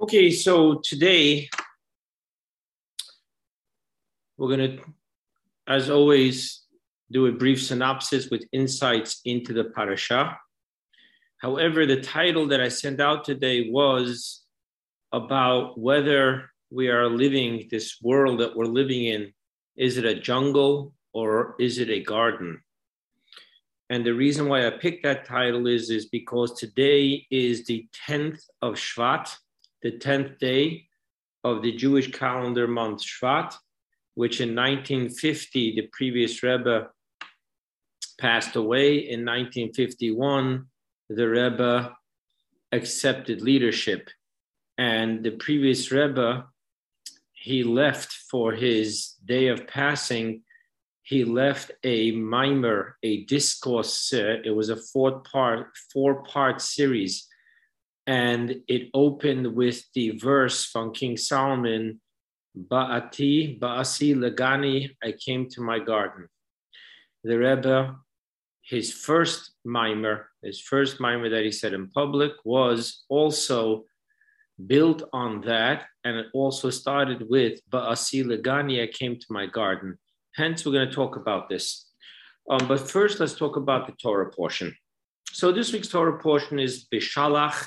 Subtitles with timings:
[0.00, 1.50] Okay, so today
[4.36, 4.84] we're going to,
[5.66, 6.62] as always,
[7.10, 10.38] do a brief synopsis with insights into the parasha.
[11.38, 14.44] However, the title that I sent out today was
[15.10, 19.32] about whether we are living this world that we're living in.
[19.76, 22.62] Is it a jungle or is it a garden?
[23.90, 28.42] And the reason why I picked that title is, is because today is the 10th
[28.62, 29.34] of Shvat,
[29.82, 30.86] the 10th day
[31.44, 33.54] of the Jewish calendar month Shvat,
[34.14, 36.88] which in 1950, the previous Rebbe
[38.20, 38.98] passed away.
[38.98, 40.66] In 1951,
[41.08, 41.94] the Rebbe
[42.72, 44.10] accepted leadership.
[44.76, 46.46] And the previous Rebbe,
[47.32, 50.42] he left for his day of passing
[51.08, 54.12] he left a maamar, a discourse.
[54.12, 57.26] Uh, it was a four part, four part series.
[58.08, 62.00] And it opened with the verse from King Solomon,
[62.56, 66.26] Ba'ati, Ba'asi Lagani, I came to my garden.
[67.22, 67.96] The Rebbe,
[68.62, 73.84] his first maamar, his first maamar that he said in public was also
[74.66, 75.84] built on that.
[76.02, 79.98] And it also started with Ba'asi Lagani, I came to my garden.
[80.34, 81.90] Hence, we're going to talk about this.
[82.50, 84.74] Um, but first, let's talk about the Torah portion.
[85.30, 87.66] So this week's Torah portion is Beshalach,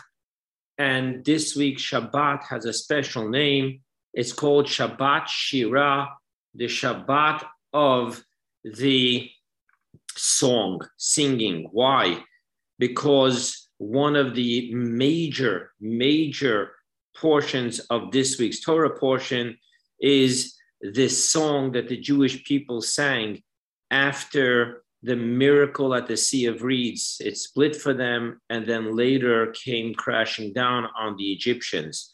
[0.81, 3.81] and this week Shabbat has a special name.
[4.15, 6.09] It's called Shabbat Shira,
[6.55, 8.23] the Shabbat of
[8.63, 9.29] the
[10.15, 11.69] song, singing.
[11.71, 12.23] Why?
[12.79, 16.71] Because one of the major, major
[17.15, 19.59] portions of this week's Torah portion
[19.99, 23.43] is this song that the Jewish people sang
[23.91, 27.21] after the miracle at the Sea of Reeds.
[27.23, 32.11] It split for them and then later came crashing down on the Egyptians.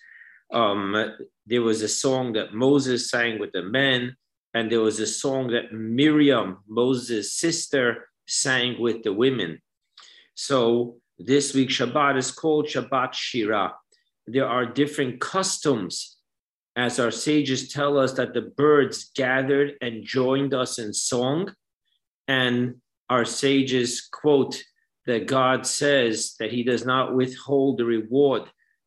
[0.54, 1.14] Um,
[1.46, 4.16] there was a song that Moses sang with the men,
[4.54, 9.60] and there was a song that Miriam, Moses' sister, sang with the women.
[10.36, 13.74] So this week Shabbat is called Shabbat Shira.
[14.26, 16.18] There are different customs
[16.78, 21.52] as our sages tell us that the birds gathered and joined us in song.
[22.28, 22.76] And
[23.10, 24.62] our sages quote
[25.06, 28.44] that God says that he does not withhold the reward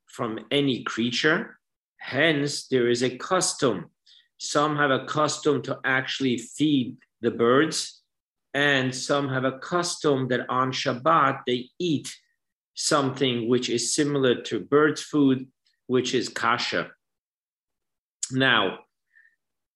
[0.07, 1.59] from any creature.
[1.99, 3.91] Hence, there is a custom.
[4.39, 8.03] Some have a custom to actually feed the birds,
[8.55, 12.15] and some have a custom that on Shabbat they eat
[12.75, 15.47] something which is similar to birds' food,
[15.87, 16.91] which is kasha.
[18.33, 18.81] Now,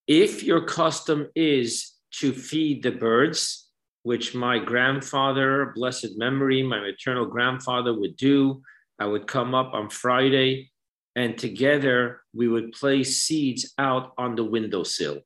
[0.07, 3.69] if your custom is to feed the birds,
[4.03, 8.63] which my grandfather, blessed memory, my maternal grandfather would do,
[8.99, 10.71] I would come up on Friday
[11.17, 15.21] and together we would place seeds out on the windowsill.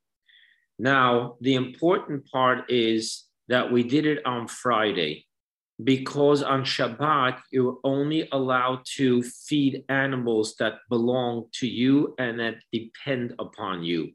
[0.78, 5.26] Now, the important part is that we did it on Friday
[5.82, 12.56] because on Shabbat, you're only allowed to feed animals that belong to you and that
[12.72, 14.12] depend upon you.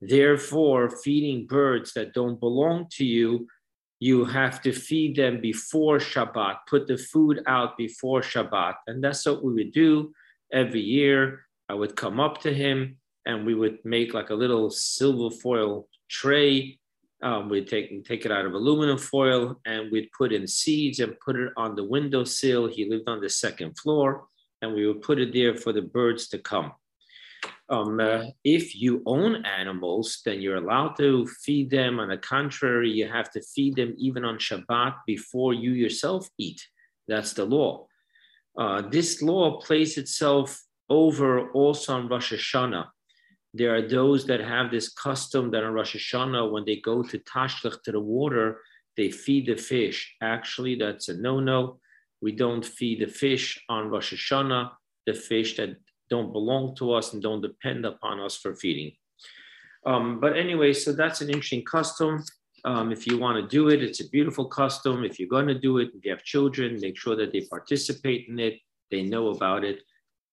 [0.00, 3.46] Therefore, feeding birds that don't belong to you,
[3.98, 8.74] you have to feed them before Shabbat, put the food out before Shabbat.
[8.86, 10.12] And that's what we would do
[10.52, 11.46] every year.
[11.68, 15.88] I would come up to him and we would make like a little silver foil
[16.08, 16.78] tray
[17.22, 21.18] um, we'd take, take it out of aluminum foil and we'd put in seeds and
[21.20, 22.68] put it on the windowsill.
[22.68, 24.26] He lived on the second floor
[24.60, 26.72] and we would put it there for the birds to come.
[27.68, 31.98] Um, uh, if you own animals, then you're allowed to feed them.
[31.98, 36.64] On the contrary, you have to feed them even on Shabbat before you yourself eat.
[37.08, 37.86] That's the law.
[38.56, 42.86] Uh, this law plays itself over also on Rosh Hashanah.
[43.52, 47.18] There are those that have this custom that on Rosh Hashanah, when they go to
[47.18, 48.60] Tashlich to the water,
[48.96, 50.14] they feed the fish.
[50.22, 51.80] Actually, that's a no-no.
[52.22, 54.70] We don't feed the fish on Rosh Hashanah,
[55.06, 55.76] the fish that
[56.08, 58.92] don't belong to us and don't depend upon us for feeding.
[59.84, 62.24] Um, but anyway, so that's an interesting custom.
[62.64, 65.04] Um, if you want to do it, it's a beautiful custom.
[65.04, 68.26] If you're going to do it, if you have children, make sure that they participate
[68.28, 68.58] in it,
[68.90, 69.80] they know about it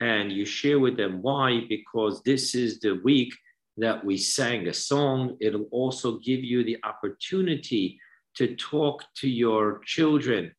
[0.03, 3.33] and you share with them why, because this is the week
[3.77, 5.37] that we sang a song.
[5.39, 7.99] It'll also give you the opportunity
[8.35, 10.53] to talk to your children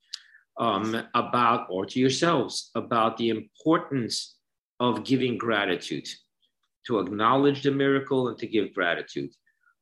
[0.58, 4.33] um, about, or to yourselves, about the importance
[4.80, 6.08] of giving gratitude,
[6.86, 9.30] to acknowledge the miracle and to give gratitude.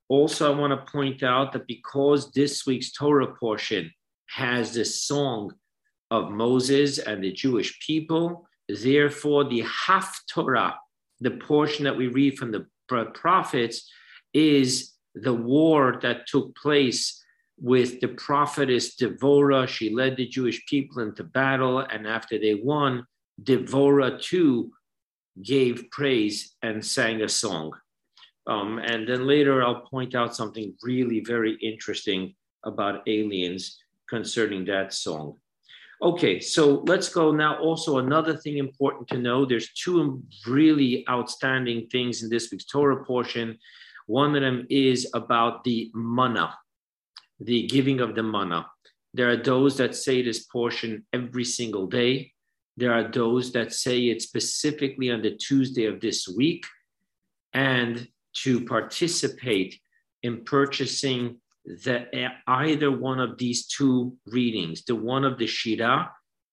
[0.08, 3.90] Also, I want to point out that because this week's Torah portion
[4.28, 5.52] has the song
[6.10, 10.74] of Moses and the Jewish people, Therefore, the Haftorah,
[11.20, 12.66] the portion that we read from the
[13.14, 13.90] prophets,
[14.32, 17.22] is the war that took place
[17.58, 19.68] with the prophetess Devorah.
[19.68, 23.06] She led the Jewish people into battle, and after they won,
[23.42, 24.72] Devorah too
[25.40, 27.72] gave praise and sang a song.
[28.46, 32.34] Um, and then later, I'll point out something really very interesting
[32.64, 35.36] about aliens concerning that song.
[36.02, 37.58] Okay, so let's go now.
[37.58, 43.04] Also, another thing important to know there's two really outstanding things in this week's Torah
[43.04, 43.56] portion.
[44.06, 46.58] One of them is about the manna,
[47.38, 48.66] the giving of the manna.
[49.14, 52.31] There are those that say this portion every single day.
[52.76, 56.64] There are those that say it specifically on the Tuesday of this week.
[57.52, 58.08] And
[58.44, 59.78] to participate
[60.22, 62.06] in purchasing the,
[62.46, 66.10] either one of these two readings, the one of the Shira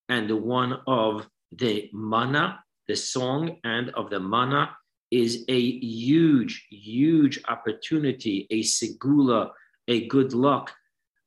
[0.10, 4.75] and the one of the manna, the song and of the manna,
[5.12, 9.51] is a huge, huge opportunity, a segula,
[9.88, 10.72] a good luck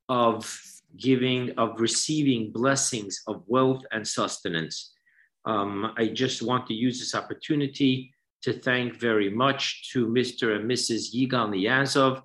[0.08, 0.44] of
[0.96, 4.92] giving, of receiving blessings of wealth and sustenance.
[5.44, 8.12] Um, I just want to use this opportunity
[8.42, 10.56] to thank very much to Mr.
[10.56, 11.14] and Mrs.
[11.14, 12.22] Yigal Niyazov,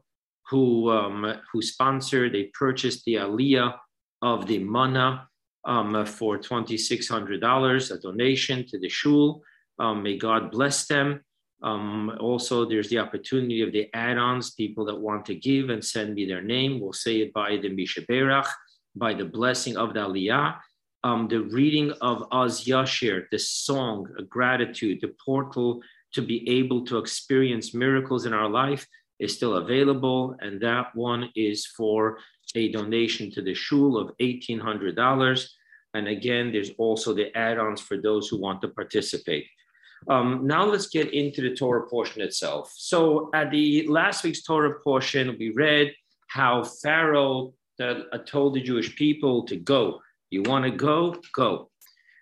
[0.49, 3.75] who, um, who sponsored, they purchased the Aliyah
[4.21, 5.27] of the manna
[5.65, 9.43] um, for $2,600, a donation to the shul.
[9.79, 11.21] Um, may God bless them.
[11.63, 16.13] Um, also, there's the opportunity of the add-ons, people that want to give and send
[16.13, 16.79] me their name.
[16.79, 18.47] We'll say it by the Mishaberach,
[18.95, 20.59] by the blessing of the Aliyah.
[21.03, 25.81] Um, the reading of Az Yashir, the song, a gratitude, the portal
[26.13, 28.85] to be able to experience miracles in our life
[29.19, 30.35] is still available.
[30.41, 32.19] And that one is for
[32.55, 35.47] a donation to the shul of $1,800.
[35.93, 39.45] And again, there's also the add ons for those who want to participate.
[40.07, 42.73] Um, now let's get into the Torah portion itself.
[42.75, 45.93] So at the last week's Torah portion, we read
[46.27, 47.53] how Pharaoh
[48.25, 50.01] told the Jewish people to go.
[50.29, 51.15] You want to go?
[51.33, 51.69] Go.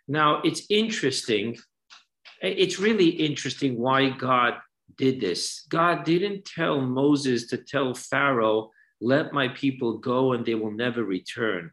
[0.07, 1.57] Now it's interesting.
[2.41, 4.55] It's really interesting why God
[4.97, 5.65] did this.
[5.69, 11.03] God didn't tell Moses to tell Pharaoh, let my people go and they will never
[11.03, 11.71] return.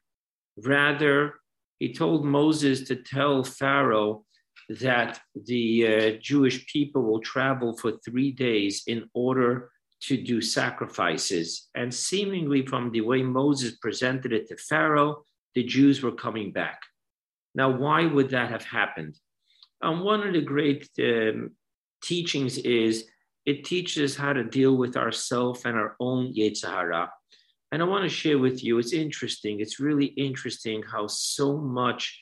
[0.57, 1.35] Rather,
[1.79, 4.25] he told Moses to tell Pharaoh
[4.69, 9.71] that the uh, Jewish people will travel for three days in order
[10.03, 11.69] to do sacrifices.
[11.75, 15.25] And seemingly, from the way Moses presented it to Pharaoh,
[15.55, 16.81] the Jews were coming back.
[17.55, 19.17] Now, why would that have happened?
[19.83, 21.51] Um, one of the great um,
[22.03, 23.07] teachings is
[23.45, 27.11] it teaches how to deal with ourself and our own Yetzer Hara.
[27.71, 29.61] And I want to share with you, it's interesting.
[29.61, 32.21] It's really interesting how so much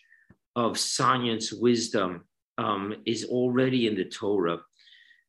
[0.56, 2.24] of science wisdom
[2.60, 4.58] um, is already in the Torah.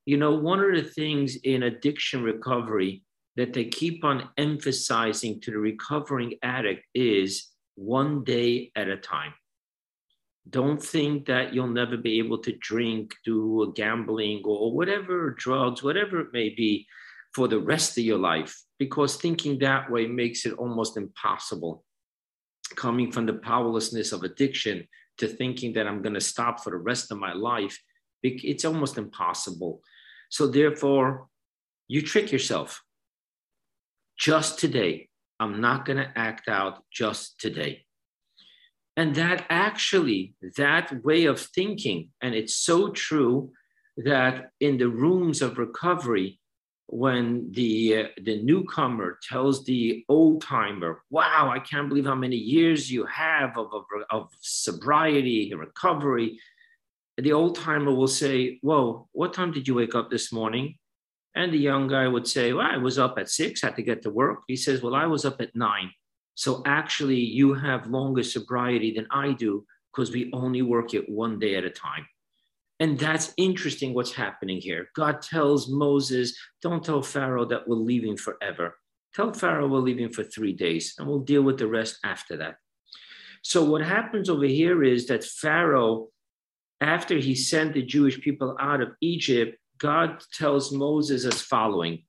[0.06, 3.04] You know, one of the things in addiction recovery
[3.38, 9.34] that they keep on emphasizing to the recovering addict is one day at a time.
[10.50, 16.20] Don't think that you'll never be able to drink, do gambling, or whatever drugs, whatever
[16.20, 16.86] it may be,
[17.34, 21.86] for the rest of your life, because thinking that way makes it almost impossible.
[22.76, 24.86] Coming from the powerlessness of addiction
[25.22, 27.80] to thinking that I'm going to stop for the rest of my life,
[28.22, 29.82] it's almost impossible.
[30.30, 31.28] So, therefore,
[31.88, 32.84] you trick yourself.
[34.20, 37.86] Just today, I'm not going to act out just today.
[38.98, 43.52] And that actually, that way of thinking, and it's so true
[43.98, 46.41] that in the rooms of recovery,
[46.92, 52.36] when the uh, the newcomer tells the old timer, "Wow, I can't believe how many
[52.36, 56.38] years you have of, of, of sobriety recovery,"
[57.18, 60.76] the old timer will say, "Whoa, what time did you wake up this morning?"
[61.34, 64.02] And the young guy would say, "Well, I was up at six, had to get
[64.04, 65.92] to work." He says, "Well, I was up at nine.
[66.36, 71.40] So actually, you have longer sobriety than I do because we only work it one
[71.40, 72.06] day at a time.
[72.82, 74.90] And that's interesting what's happening here.
[74.96, 78.76] God tells Moses, Don't tell Pharaoh that we're leaving forever.
[79.16, 82.56] Tell Pharaoh we're leaving for three days and we'll deal with the rest after that.
[83.44, 86.10] So, what happens over here is that Pharaoh,
[86.82, 92.04] after he sent the Jewish people out of Egypt, God tells Moses as following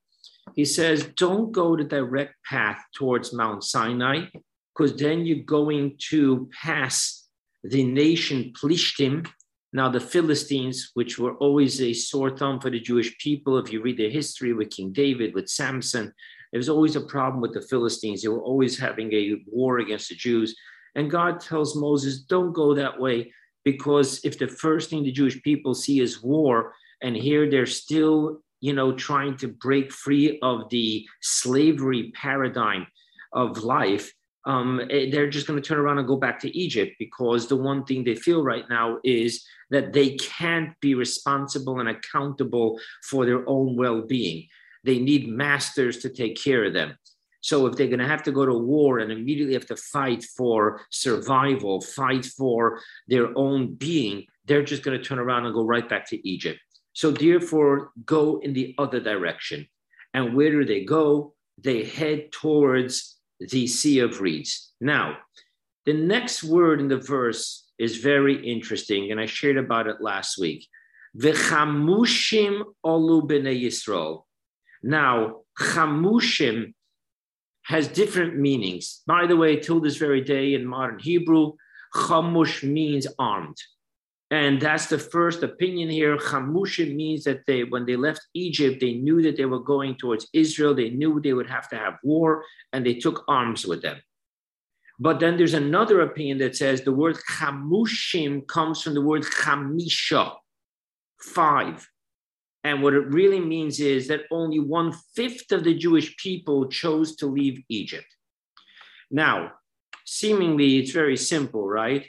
[0.55, 4.27] he says, don't go the direct path towards Mount Sinai,
[4.75, 7.29] because then you're going to pass
[7.63, 9.29] the nation Plishtim.
[9.75, 13.81] Now, the Philistines, which were always a sore thumb for the Jewish people, if you
[13.81, 16.13] read their history with King David, with Samson,
[16.51, 18.21] there was always a problem with the Philistines.
[18.21, 20.55] They were always having a war against the Jews.
[20.95, 23.33] And God tells Moses, don't go that way.
[23.65, 28.41] because if the first thing the Jewish people see is war, and here they're still,
[28.61, 32.87] you know, trying to break free of the slavery paradigm
[33.33, 34.13] of life,
[34.45, 37.57] um, eh, they're just going to turn around and go back to Egypt because the
[37.57, 43.25] one thing they feel right now is that they can't be responsible and accountable for
[43.25, 44.47] their own well being.
[44.85, 46.97] They need masters to take care of them.
[47.41, 50.23] So if they're going to have to go to war and immediately have to fight
[50.23, 55.65] for survival, fight for their own being, they're just going to turn around and go
[55.65, 56.61] right back to Egypt.
[56.93, 59.67] So therefore, go in the other direction.
[60.15, 61.35] And where do they go?
[61.59, 63.17] They head towards
[63.51, 64.73] the Sea of Reeds.
[64.81, 65.19] Now,
[65.85, 70.39] the next word in the verse is very interesting, and I shared about it last
[70.39, 70.69] week.
[71.19, 74.25] V'chamushim olu b'nei Yisrael.
[74.83, 76.75] Now, chamushim
[77.65, 79.03] has different meanings.
[79.07, 81.53] By the way, till this very day in modern Hebrew,
[81.95, 83.57] chamush means armed.
[84.33, 86.17] And that's the first opinion here.
[86.17, 90.27] Chamushim means that they, when they left Egypt, they knew that they were going towards
[90.33, 90.75] Israel.
[90.75, 94.01] They knew they would have to have war, and they took arms with them.
[94.99, 100.35] But then there's another opinion that says the word chamushim comes from the word chamisha,
[101.21, 101.87] five.
[102.65, 107.17] And what it really means is that only one fifth of the Jewish people chose
[107.17, 108.07] to leave Egypt.
[109.11, 109.53] Now,
[110.07, 112.07] seemingly it's very simple, right?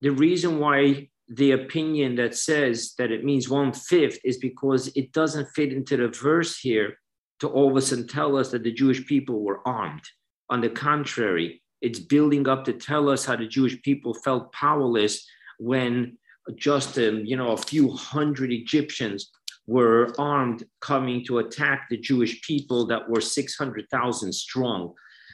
[0.00, 5.12] The reason why the opinion that says that it means one fifth is because it
[5.12, 6.98] doesn't fit into the verse here
[7.38, 10.02] to all of a sudden tell us that the Jewish people were armed.
[10.50, 15.24] On the contrary, it's building up to tell us how the Jewish people felt powerless
[15.58, 16.18] when
[16.56, 19.30] just um, you know a few hundred Egyptians
[19.66, 24.92] were armed coming to attack the Jewish people that were 600,000 strong.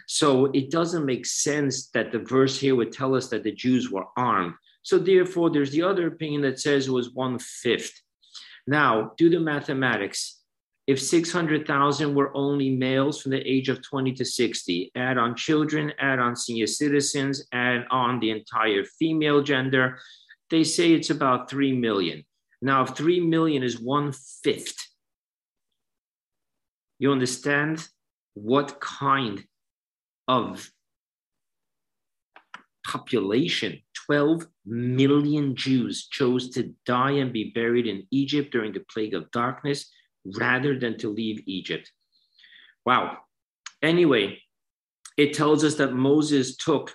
[0.09, 3.91] So it doesn't make sense that the verse here would tell us that the Jews
[3.91, 4.53] were armed.
[4.87, 8.01] So therefore, there's the other opinion that says it was one fifth.
[8.69, 10.43] Now, do the mathematics.
[10.87, 15.93] If 600,000 were only males from the age of 20 to 60, add on children,
[15.99, 19.99] add on senior citizens, add on the entire female gender,
[20.51, 22.25] they say it's about 3 million.
[22.63, 24.13] Now, if 3 million is one
[24.45, 24.79] fifth,
[27.01, 27.89] you understand
[28.35, 29.43] what kind
[30.29, 30.71] of
[32.87, 39.15] population 12 million Jews chose to die and be buried in Egypt during the plague
[39.15, 39.91] of darkness
[40.39, 41.91] rather than to leave Egypt.
[42.85, 43.19] Wow.
[43.83, 44.39] Anyway,
[45.17, 46.95] it tells us that Moses took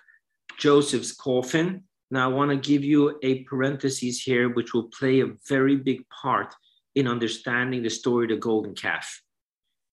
[0.58, 1.84] Joseph's coffin.
[2.10, 6.08] Now, I want to give you a parenthesis here, which will play a very big
[6.10, 6.54] part
[6.96, 9.22] in understanding the story of the golden calf.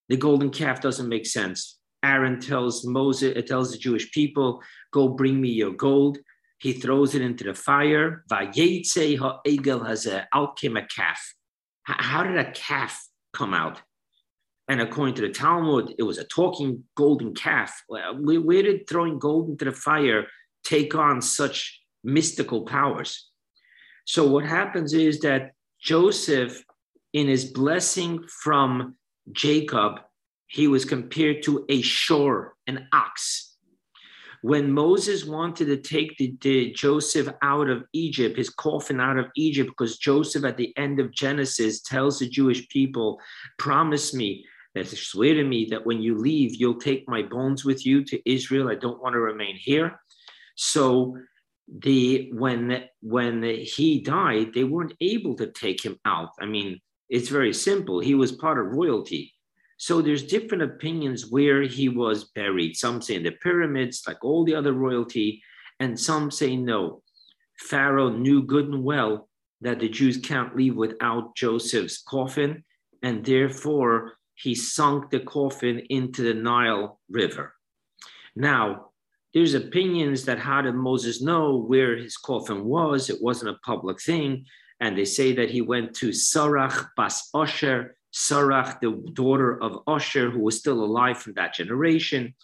[0.09, 1.78] The golden calf doesn't make sense.
[2.05, 4.63] Aaron tells Moses, it tells the Jewish people,
[4.93, 6.19] go bring me your gold.
[6.59, 8.25] He throws it into the fire.
[8.31, 8.55] Out
[10.57, 11.35] came a calf.
[11.85, 13.81] How did a calf come out?
[14.69, 17.83] And according to the Talmud, it was a talking golden calf.
[17.89, 20.27] Where did throwing gold into the fire
[20.63, 23.31] take on such mystical powers?
[24.05, 26.63] So what happens is that Joseph,
[27.13, 28.97] in his blessing from
[29.33, 30.01] Jacob,
[30.49, 33.49] he was compared to a shor, an ox
[34.43, 39.27] when Moses wanted to take the, the, Joseph out of Egypt, his coffin out of
[39.37, 43.21] Egypt, because Joseph at the end of Genesis tells the Jewish people,
[43.59, 47.85] promise me that swear to me that when you leave, you'll take my bones with
[47.85, 48.69] you to Israel.
[48.69, 50.01] I don't want to remain here.
[50.55, 51.17] So
[51.81, 56.31] the when when he died, they weren't able to take him out.
[56.41, 58.01] I mean, it's very simple.
[58.01, 59.35] He was part of royalty.
[59.79, 62.77] So there's different opinions where he was buried.
[62.77, 65.41] Some say in the pyramids, like all the other royalty,
[65.81, 67.03] and some say no.
[67.61, 69.29] Pharaoh knew good and well
[69.61, 72.65] that the Jews can't leave without Joseph's coffin,
[73.03, 77.55] and therefore he sunk the coffin into the Nile River.
[78.37, 78.91] Now,
[79.35, 83.11] there's opinions that how did Moses know where his coffin was?
[83.11, 84.45] It wasn't a public thing.
[84.81, 90.33] And they say that he went to Sarach Bas Osher, Sarach, the daughter of Osher,
[90.33, 92.35] who was still alive from that generation.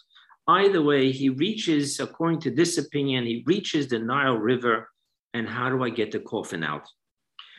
[0.47, 4.89] Either way, he reaches, according to this opinion, he reaches the Nile River.
[5.33, 6.87] And how do I get the coffin out?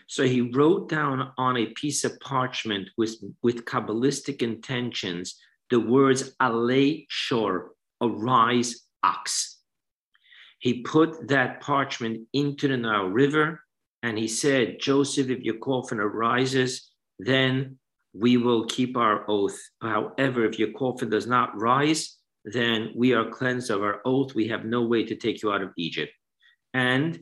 [0.06, 5.36] So he wrote down on a piece of parchment with, with Kabbalistic intentions
[5.70, 9.58] the words Alei Shor, arise ox.
[10.58, 13.60] He put that parchment into the Nile River
[14.02, 17.78] and he said, Joseph, if your coffin arises, then
[18.18, 19.58] we will keep our oath.
[19.82, 24.34] However, if your coffin does not rise, then we are cleansed of our oath.
[24.34, 26.12] We have no way to take you out of Egypt.
[26.72, 27.20] And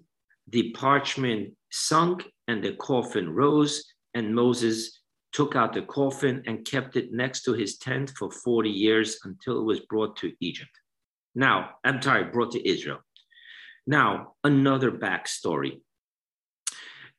[0.48, 5.00] the parchment sunk and the coffin rose, and Moses
[5.32, 9.58] took out the coffin and kept it next to his tent for 40 years until
[9.58, 10.70] it was brought to Egypt.
[11.34, 13.00] Now, I'm sorry, brought to Israel.
[13.86, 15.80] Now, another backstory.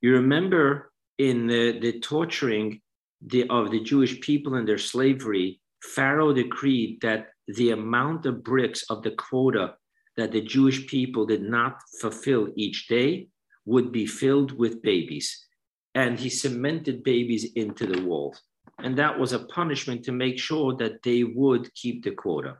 [0.01, 2.81] You remember in the, the torturing
[3.27, 8.83] the, of the Jewish people in their slavery, Pharaoh decreed that the amount of bricks
[8.89, 9.75] of the quota
[10.17, 13.27] that the Jewish people did not fulfill each day
[13.65, 15.45] would be filled with babies.
[15.93, 18.41] And he cemented babies into the walls.
[18.79, 22.57] And that was a punishment to make sure that they would keep the quota.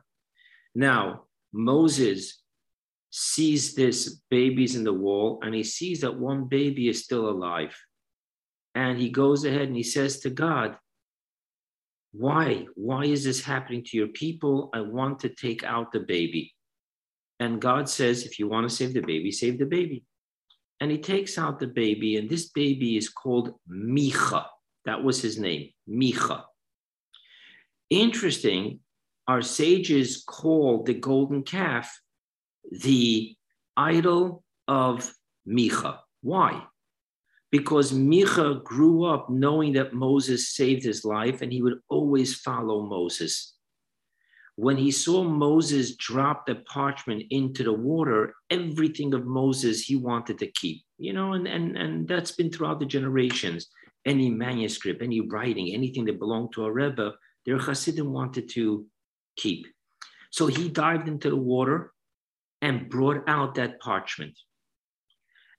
[0.74, 2.42] Now, Moses
[3.10, 7.74] sees this babies in the wall and he sees that one baby is still alive.
[8.76, 10.76] And he goes ahead and he says to God,
[12.12, 12.66] Why?
[12.74, 14.68] Why is this happening to your people?
[14.74, 16.52] I want to take out the baby.
[17.40, 20.04] And God says, If you want to save the baby, save the baby.
[20.78, 24.44] And he takes out the baby, and this baby is called Micha.
[24.84, 26.44] That was his name, Micha.
[27.88, 28.80] Interesting,
[29.26, 31.98] our sages call the golden calf
[32.70, 33.34] the
[33.74, 35.10] idol of
[35.48, 35.98] Micha.
[36.20, 36.62] Why?
[37.56, 42.82] Because Micha grew up knowing that Moses saved his life and he would always follow
[42.82, 43.54] Moses.
[44.56, 50.38] When he saw Moses drop the parchment into the water, everything of Moses he wanted
[50.40, 53.68] to keep, you know, and, and, and that's been throughout the generations.
[54.04, 57.14] Any manuscript, any writing, anything that belonged to a Rebbe,
[57.46, 58.84] their Hasidim wanted to
[59.36, 59.66] keep.
[60.30, 61.92] So he dived into the water
[62.60, 64.38] and brought out that parchment.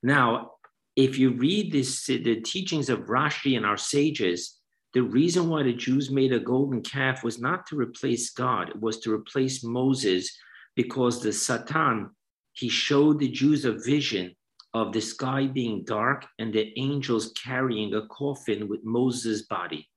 [0.02, 0.52] Now,
[0.98, 4.58] if you read this, the teachings of Rashi and our sages,
[4.94, 8.80] the reason why the Jews made a golden calf was not to replace God, it
[8.80, 10.28] was to replace Moses
[10.74, 12.10] because the Satan,
[12.52, 14.34] he showed the Jews a vision
[14.74, 19.88] of the sky being dark and the angels carrying a coffin with Moses' body.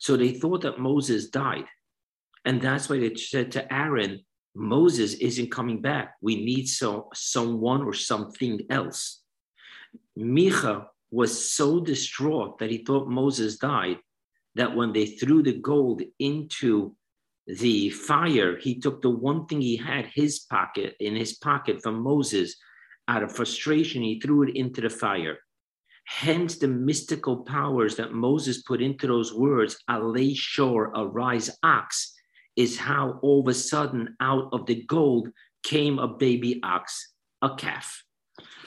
[0.00, 1.64] So they thought that Moses died.
[2.44, 4.20] And that's why they said to Aaron,
[4.54, 6.16] Moses isn't coming back.
[6.20, 9.21] We need so, someone or something else.
[10.18, 13.98] Micha was so distraught that he thought Moses died
[14.54, 16.94] that when they threw the gold into
[17.46, 22.02] the fire, he took the one thing he had his pocket in his pocket from
[22.02, 22.56] Moses.
[23.08, 25.38] Out of frustration, he threw it into the fire.
[26.04, 32.14] Hence the mystical powers that Moses put into those words, "Alei Shor, arise ox,
[32.56, 35.30] is how all of a sudden out of the gold
[35.62, 38.04] came a baby ox, a calf.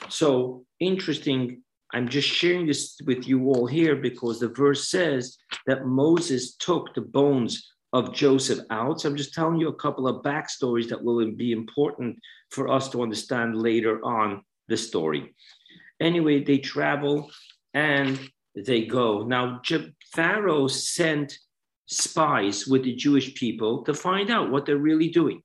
[0.09, 1.61] So interesting.
[1.93, 5.37] I'm just sharing this with you all here because the verse says
[5.67, 8.99] that Moses took the bones of Joseph out.
[9.01, 12.17] So I'm just telling you a couple of backstories that will be important
[12.51, 15.33] for us to understand later on the story.
[16.01, 17.31] Anyway, they travel
[17.73, 18.19] and
[18.55, 19.23] they go.
[19.23, 19.61] Now,
[20.13, 21.37] Pharaoh sent
[21.87, 25.41] spies with the Jewish people to find out what they're really doing.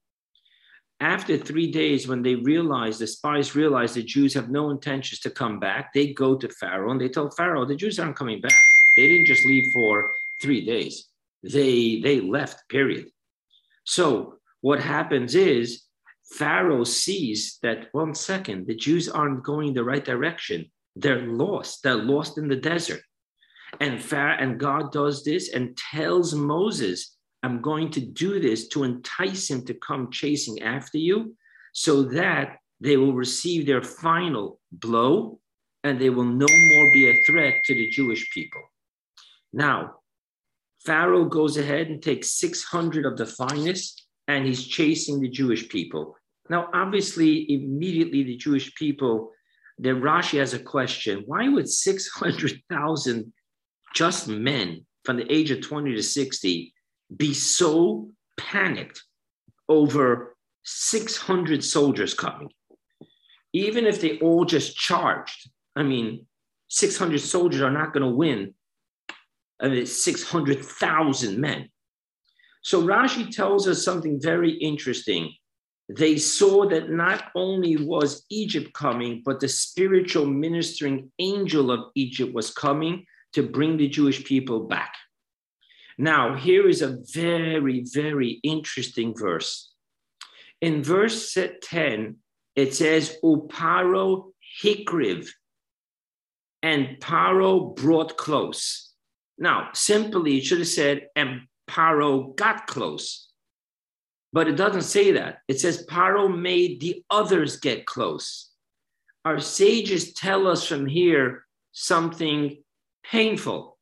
[1.00, 5.30] After three days, when they realize, the spies realize the Jews have no intentions to
[5.30, 8.52] come back, they go to Pharaoh and they tell Pharaoh, the Jews aren't coming back.
[8.96, 10.10] They didn't just leave for
[10.42, 11.08] three days.
[11.42, 13.06] They, they left, period.
[13.84, 15.84] So what happens is
[16.32, 20.70] Pharaoh sees that one second, the Jews aren't going the right direction.
[20.96, 21.82] They're lost.
[21.82, 23.00] They're lost in the desert.
[23.80, 28.84] And, Pharaoh, and God does this and tells Moses, I'm going to do this to
[28.84, 31.36] entice him to come chasing after you
[31.72, 35.38] so that they will receive their final blow
[35.84, 38.60] and they will no more be a threat to the Jewish people.
[39.52, 39.96] Now,
[40.84, 46.16] Pharaoh goes ahead and takes 600 of the finest and he's chasing the Jewish people.
[46.48, 49.30] Now, obviously, immediately the Jewish people,
[49.78, 53.32] the Rashi has a question why would 600,000
[53.94, 56.74] just men from the age of 20 to 60
[57.16, 59.02] be so panicked
[59.68, 62.50] over 600 soldiers coming?
[63.52, 66.26] Even if they all just charged, I mean,
[66.68, 68.54] 600 soldiers are not going to win
[69.60, 71.68] I mean, 600,000 men.
[72.62, 75.32] So Rashi tells us something very interesting.
[75.88, 82.32] They saw that not only was Egypt coming, but the spiritual ministering angel of Egypt
[82.32, 84.94] was coming to bring the Jewish people back.
[85.98, 89.72] Now, here is a very, very interesting verse.
[90.60, 92.16] In verse 10,
[92.56, 95.28] it says, Uparo hikriv,
[96.62, 98.92] and Paro brought close.
[99.38, 103.28] Now, simply, it should have said, and Paro got close.
[104.32, 105.38] But it doesn't say that.
[105.48, 108.50] It says Paro made the others get close.
[109.24, 112.62] our sages tell us from here something
[113.04, 113.78] painful.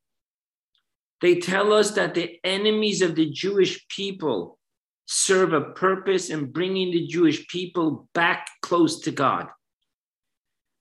[1.21, 4.57] They tell us that the enemies of the Jewish people
[5.05, 9.47] serve a purpose in bringing the Jewish people back close to God.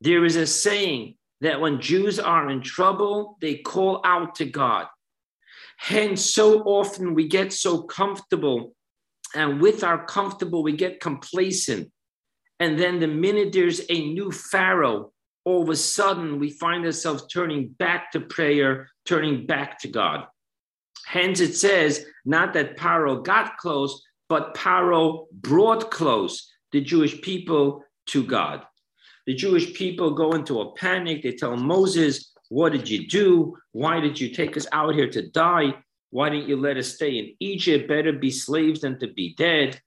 [0.00, 4.86] There is a saying that when Jews are in trouble, they call out to God.
[5.78, 8.74] Hence, so often we get so comfortable,
[9.34, 11.90] and with our comfortable, we get complacent.
[12.60, 15.12] And then the minute there's a new Pharaoh,
[15.44, 20.26] all of a sudden we find ourselves turning back to prayer, turning back to God.
[21.06, 27.82] Hence, it says not that Paro got close, but Paro brought close the Jewish people
[28.06, 28.62] to God.
[29.26, 31.22] The Jewish people go into a panic.
[31.22, 33.56] They tell Moses, What did you do?
[33.72, 35.74] Why did you take us out here to die?
[36.10, 37.88] Why didn't you let us stay in Egypt?
[37.88, 39.80] Better be slaves than to be dead.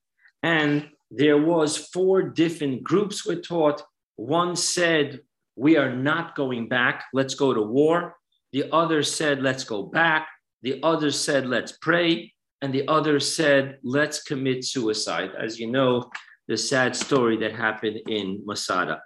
[0.43, 3.83] And there was four different groups were taught.
[4.15, 5.21] One said,
[5.55, 7.05] We are not going back.
[7.13, 8.15] Let's go to war.
[8.51, 10.27] The other said, Let's go back.
[10.61, 12.33] The other said, Let's pray.
[12.61, 15.31] And the other said, Let's commit suicide.
[15.39, 16.09] As you know,
[16.47, 19.01] the sad story that happened in Masada.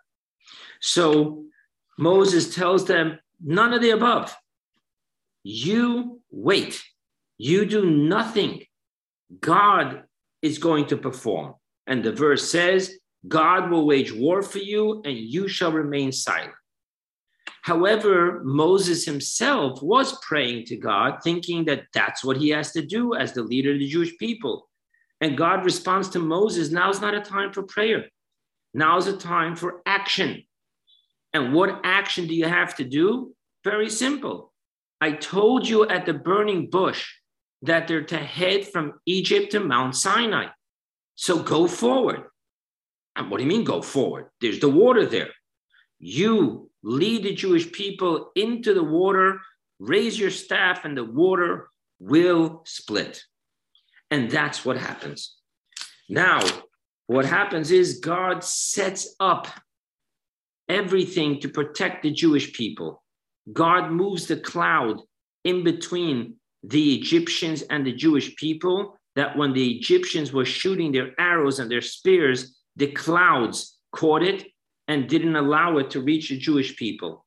[0.82, 1.46] So
[1.98, 4.36] Moses tells them, None of the above.
[5.44, 6.84] You wait.
[7.38, 8.64] You do nothing.
[9.42, 10.04] God
[10.42, 11.56] is going to perform.
[11.88, 16.54] And the verse says, God will wage war for you, and you shall remain silent.
[17.66, 23.16] However, Moses himself was praying to God, thinking that that's what he has to do
[23.16, 24.70] as the leader of the Jewish people.
[25.20, 28.06] And God responds to Moses now is not a time for prayer.
[28.76, 30.44] now is a time for action.
[31.34, 33.34] And what action do you have to do?
[33.64, 34.54] Very simple.
[35.02, 37.14] I told you at the burning bush
[37.64, 40.50] that they're to head from Egypt to Mount Sinai.
[41.16, 42.26] So go forward.
[43.16, 44.28] And what do you mean go forward?
[44.40, 45.32] There's the water there.
[45.98, 49.42] You lead the Jewish people into the water,
[49.80, 51.68] raise your staff, and the water
[52.00, 53.24] will split.
[54.12, 55.36] And that's what happens.
[56.08, 56.40] Now,
[57.08, 59.48] what happens is God sets up
[60.70, 63.04] everything to protect the Jewish people.
[63.52, 65.02] God moves the cloud
[65.44, 71.20] in between the Egyptians and the Jewish people that when the Egyptians were shooting their
[71.20, 74.46] arrows and their spears, the clouds caught it
[74.88, 77.26] and didn't allow it to reach the Jewish people.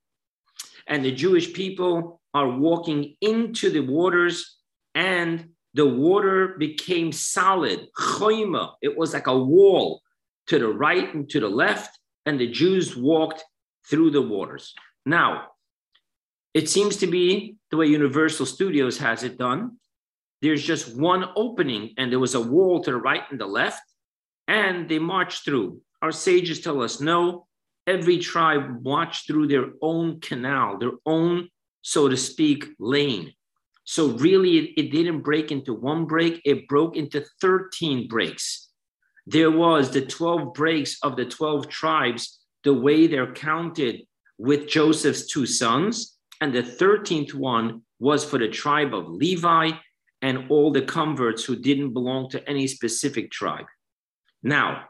[0.87, 4.59] And the Jewish people are walking into the waters,
[4.95, 7.89] and the water became solid.
[7.99, 10.03] Choima, it was like a wall
[10.47, 13.45] to the right and to the left, and the Jews walked
[13.89, 14.75] through the waters.
[15.05, 15.49] Now,
[16.55, 19.79] it seems to be the way Universal Studios has it done
[20.41, 23.83] there's just one opening and there was a wall to the right and the left,
[24.47, 25.81] and they marched through.
[26.01, 27.47] Our sages tell us no,
[27.89, 31.49] every tribe watched through their own canal, their own,
[31.83, 33.33] so to speak, lane.
[33.85, 38.69] So really, it, it didn't break into one break, it broke into 13 breaks.
[39.27, 44.03] There was the 12 breaks of the 12 tribes, the way they're counted
[44.37, 46.17] with Joseph's two sons.
[46.41, 49.71] And the 13th one was for the tribe of Levi,
[50.23, 53.67] and all the converts who didn't belong to any specific tribe.
[54.43, 54.85] Now,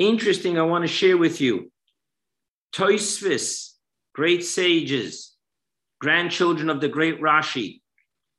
[0.00, 1.70] interesting, I want to share with you
[2.72, 3.74] Toisvis,
[4.14, 5.36] great sages,
[6.00, 7.80] grandchildren of the great Rashi,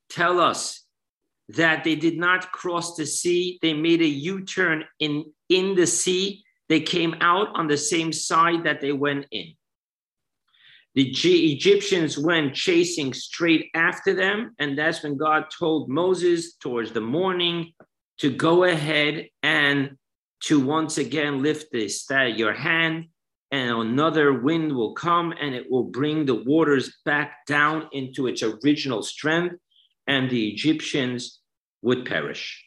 [0.10, 0.84] tell us
[1.50, 3.60] that they did not cross the sea.
[3.62, 6.44] They made a U turn in, in the sea.
[6.70, 9.54] They came out on the same side that they went in.
[10.96, 14.56] The G- Egyptians went chasing straight after them.
[14.60, 17.74] And that's when God told Moses towards the morning
[18.20, 19.98] to go ahead and
[20.44, 23.06] to once again lift this, that your hand,
[23.52, 28.42] and another wind will come and it will bring the waters back down into its
[28.42, 29.56] original strength,
[30.08, 31.40] and the Egyptians
[31.82, 32.66] would perish.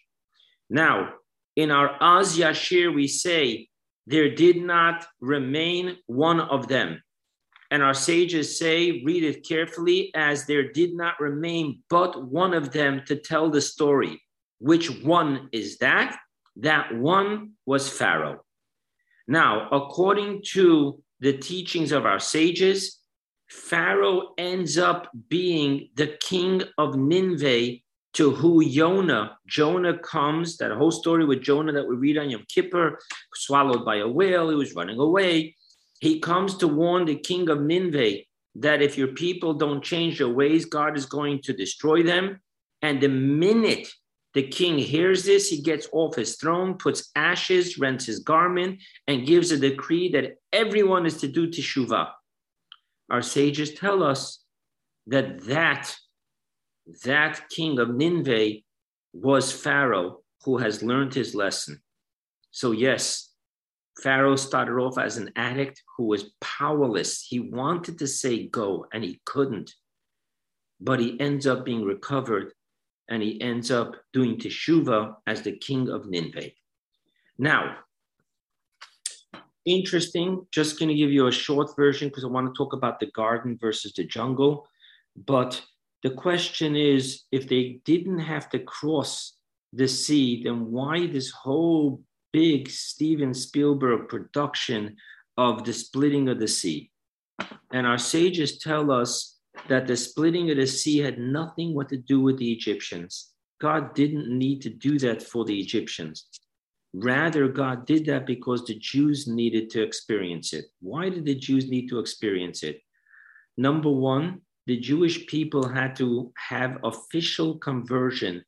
[0.71, 1.15] Now,
[1.57, 3.69] in our Az Yashir, we say,
[4.07, 7.03] there did not remain one of them.
[7.71, 12.73] And our sages say, read it carefully, as there did not remain but one of
[12.73, 14.23] them to tell the story.
[14.59, 16.17] Which one is that?
[16.57, 18.45] That one was Pharaoh.
[19.27, 23.01] Now, according to the teachings of our sages,
[23.49, 27.79] Pharaoh ends up being the king of Nineveh
[28.15, 32.45] to who Jonah, Jonah comes, that whole story with Jonah that we read on Yom
[32.49, 32.99] Kippur,
[33.35, 35.57] swallowed by a whale, he was running away.
[36.01, 38.19] He comes to warn the king of Nineveh
[38.57, 42.41] that if your people don't change their ways, God is going to destroy them.
[42.83, 43.89] And the minute
[44.35, 49.27] The king hears this, he gets off his throne, puts ashes, rents his garment, and
[49.27, 52.11] gives a decree that everyone is to do teshuvah.
[53.11, 54.43] Our sages tell us
[55.07, 55.95] that that,
[57.05, 58.61] that king of Nineveh
[59.13, 61.81] was Pharaoh who has learned his lesson.
[62.51, 63.31] So, yes,
[64.03, 67.23] Pharaoh started off as an addict who was powerless.
[67.23, 69.73] He wanted to say go and he couldn't,
[70.81, 72.53] but he ends up being recovered
[73.09, 76.51] and he ends up doing teshuva as the king of Nineveh.
[77.39, 77.77] Now,
[79.65, 83.01] interesting, just going to give you a short version because I want to talk about
[83.01, 84.69] the garden versus the jungle.
[85.27, 85.61] But
[86.03, 89.37] the question is if they didn't have to cross
[89.73, 94.97] the sea, then why this whole big Steven Spielberg production
[95.37, 96.91] of the splitting of the sea?
[97.73, 99.34] And our sages tell us
[99.69, 103.31] that the splitting of the sea had nothing what to do with the Egyptians.
[103.61, 106.27] God didn't need to do that for the Egyptians.
[106.93, 110.67] Rather, God did that because the Jews needed to experience it.
[110.81, 112.81] Why did the Jews need to experience it?
[113.57, 118.45] Number one, the Jewish people had to have official conversion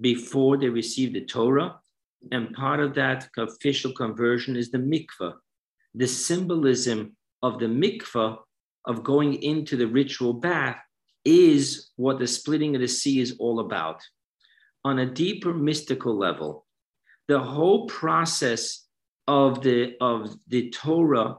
[0.00, 1.80] before they received the Torah.
[2.32, 5.34] And part of that official conversion is the mikveh.
[5.94, 8.38] The symbolism of the mikveh,
[8.84, 10.78] of going into the ritual bath,
[11.24, 14.00] is what the splitting of the sea is all about.
[14.84, 16.66] On a deeper mystical level,
[17.26, 18.86] the whole process
[19.26, 21.36] of the, of the Torah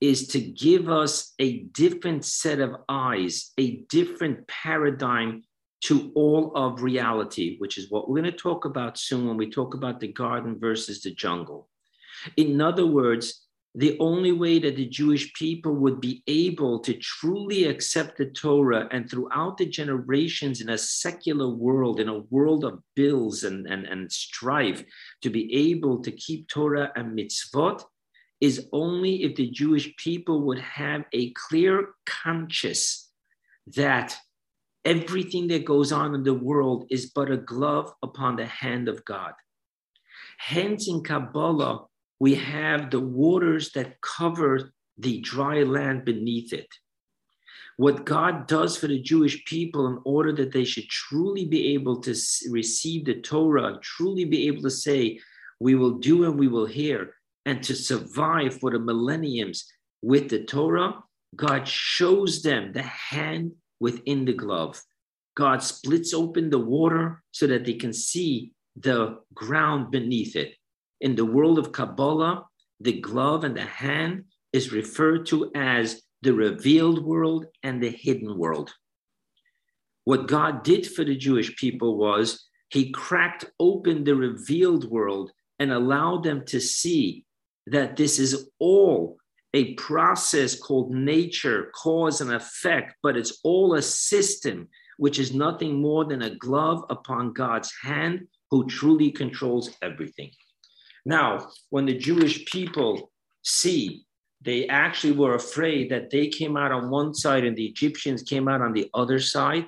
[0.00, 5.42] is to give us a different set of eyes, a different paradigm
[5.84, 9.50] to all of reality, which is what we're going to talk about soon when we
[9.50, 11.68] talk about the garden versus the jungle.
[12.36, 13.43] In other words,
[13.76, 18.88] the only way that the Jewish people would be able to truly accept the Torah
[18.92, 23.84] and throughout the generations in a secular world, in a world of bills and, and,
[23.84, 24.84] and strife,
[25.22, 27.82] to be able to keep Torah and mitzvot
[28.40, 33.10] is only if the Jewish people would have a clear conscience
[33.74, 34.16] that
[34.84, 39.04] everything that goes on in the world is but a glove upon the hand of
[39.04, 39.32] God.
[40.38, 41.86] Hence, in Kabbalah,
[42.20, 46.68] we have the waters that cover the dry land beneath it.
[47.76, 52.00] What God does for the Jewish people in order that they should truly be able
[52.02, 52.14] to
[52.50, 55.18] receive the Torah, truly be able to say,
[55.58, 59.64] We will do and we will hear, and to survive for the millenniums
[60.02, 61.02] with the Torah,
[61.34, 64.80] God shows them the hand within the glove.
[65.36, 70.54] God splits open the water so that they can see the ground beneath it.
[71.00, 72.46] In the world of Kabbalah,
[72.80, 78.38] the glove and the hand is referred to as the revealed world and the hidden
[78.38, 78.72] world.
[80.04, 85.72] What God did for the Jewish people was he cracked open the revealed world and
[85.72, 87.24] allowed them to see
[87.66, 89.16] that this is all
[89.54, 95.80] a process called nature, cause and effect, but it's all a system which is nothing
[95.80, 100.30] more than a glove upon God's hand who truly controls everything.
[101.04, 103.10] Now, when the Jewish people
[103.42, 104.04] see,
[104.40, 108.48] they actually were afraid that they came out on one side and the Egyptians came
[108.48, 109.66] out on the other side.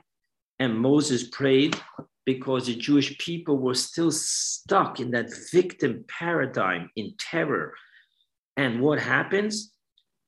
[0.59, 1.77] And Moses prayed
[2.25, 7.75] because the Jewish people were still stuck in that victim paradigm in terror
[8.57, 9.73] and what happens?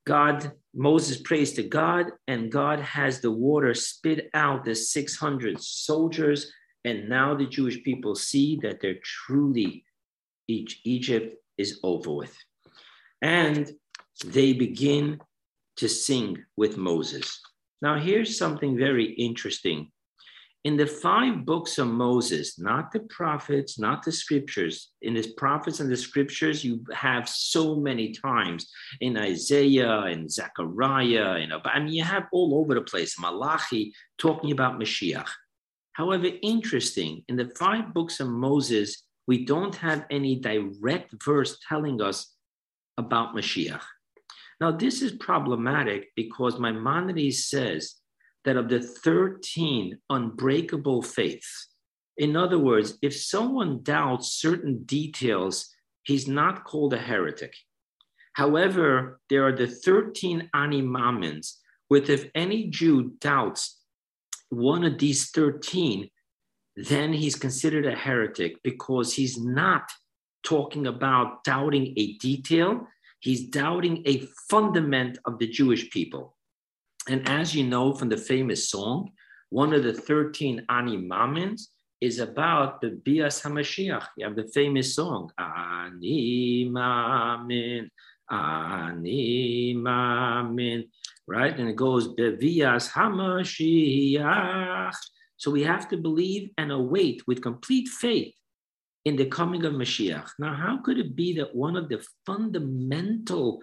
[0.07, 6.53] God, Moses prays to God, and God has the water spit out the 600 soldiers.
[6.85, 9.85] And now the Jewish people see that they're truly,
[10.49, 12.37] Egypt is over with.
[13.23, 13.71] And
[14.25, 15.21] they begin
[15.77, 17.41] to sing with Moses.
[17.83, 19.91] Now, here's something very interesting
[20.65, 25.81] in the five books of Moses, not the prophets, not the scriptures, in the prophets
[25.81, 28.69] and the scriptures, you have so many times
[29.01, 34.51] in Isaiah and Zechariah, and I mean, you have all over the place, Malachi talking
[34.51, 35.31] about Mashiach.
[35.93, 42.01] However, interesting, in the five books of Moses, we don't have any direct verse telling
[42.01, 42.35] us
[42.97, 43.83] about Mashiach.
[44.59, 47.95] Now, this is problematic because Maimonides says
[48.45, 51.69] that of the 13 unbreakable faiths,
[52.17, 57.53] in other words, if someone doubts certain details, he's not called a heretic.
[58.33, 61.59] However, there are the 13 Ani Maamins,
[61.91, 63.79] with if any Jew doubts
[64.49, 66.09] one of these 13,
[66.87, 69.91] then he's considered a heretic because he's not
[70.45, 72.87] talking about doubting a detail,
[73.21, 76.37] he's doubting a fundament of the Jewish people.
[77.09, 79.11] And as you know from the famous song,
[79.51, 81.63] one of the 13 Ani Maamins
[82.01, 84.07] is about the Bias HaMashiach.
[84.17, 87.91] You have the famous song, Ani Mamin,
[88.31, 90.85] Ani Mamin,
[91.27, 91.59] right?
[91.59, 94.95] And it goes, Bevias HaMashiach.
[95.39, 98.35] So we have to believe and await with complete faith
[99.05, 100.31] in the coming of Mashiach.
[100.39, 103.63] Now, how could it be that one of the fundamental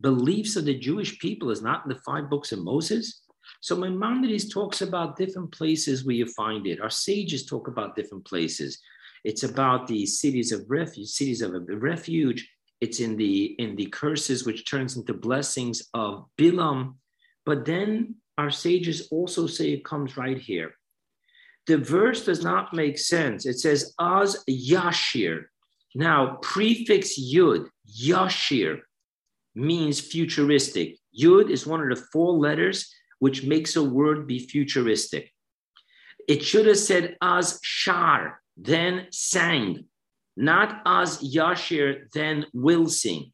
[0.00, 3.22] beliefs of the Jewish people is not in the five books of Moses?
[3.60, 6.80] So Maimonides talks about different places where you find it.
[6.80, 8.80] Our sages talk about different places.
[9.24, 12.48] It's about the cities of refuge, cities of refuge.
[12.80, 16.94] It's in the in the curses which turns into blessings of Bilam.
[17.44, 20.72] But then our sages also say it comes right here.
[21.70, 23.46] The verse does not make sense.
[23.46, 25.44] It says Az Yashir.
[25.94, 27.68] Now, prefix Yud,
[28.04, 28.80] Yashir,
[29.54, 30.96] means futuristic.
[31.16, 35.30] Yud is one of the four letters which makes a word be futuristic.
[36.26, 39.84] It should have said Az shar, then sang,
[40.36, 43.32] not Az yashir, then will sing.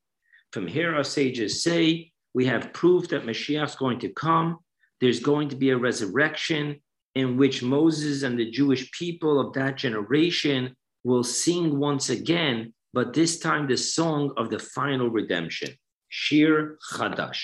[0.53, 4.59] From here, our sages say we have proof that Mashiach is going to come.
[5.01, 6.83] There's going to be a resurrection
[7.17, 13.15] in which Moses and the Jewish people of that generation will sing once again, but
[13.15, 15.71] this time the song of the final redemption,
[16.11, 17.43] Shir Chadash.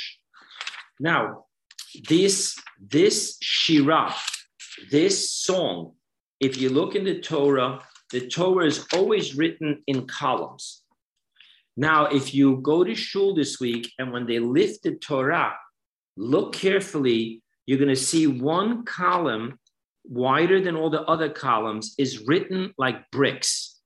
[1.00, 1.46] Now,
[2.06, 4.14] this this shirah,
[4.90, 5.92] this song,
[6.38, 7.80] if you look in the Torah,
[8.10, 10.82] the Torah is always written in columns.
[11.78, 15.54] Now, if you go to shul this week and when they lift the Torah,
[16.18, 19.58] look carefully, you're going to see one column
[20.04, 23.80] wider than all the other columns is written like bricks.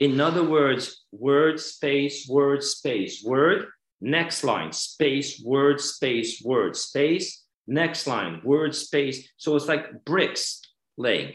[0.00, 3.66] In other words, word, space, word, space, word,
[4.00, 9.28] next line, space, word, space, word, space, Next line, word space.
[9.36, 10.60] So it's like bricks
[10.96, 11.32] laying.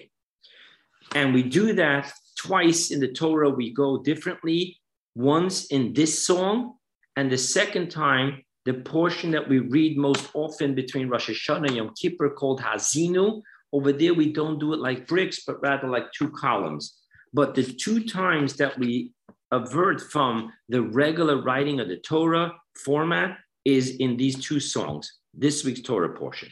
[1.15, 3.49] And we do that twice in the Torah.
[3.49, 4.77] We go differently,
[5.15, 6.75] once in this song,
[7.15, 11.75] and the second time, the portion that we read most often between Rosh Hashanah and
[11.77, 13.41] Yom Kippur called Haazinu.
[13.73, 16.97] Over there, we don't do it like bricks, but rather like two columns.
[17.33, 19.11] But the two times that we
[19.51, 22.53] avert from the regular writing of the Torah
[22.83, 26.49] format is in these two songs this week's Torah portion.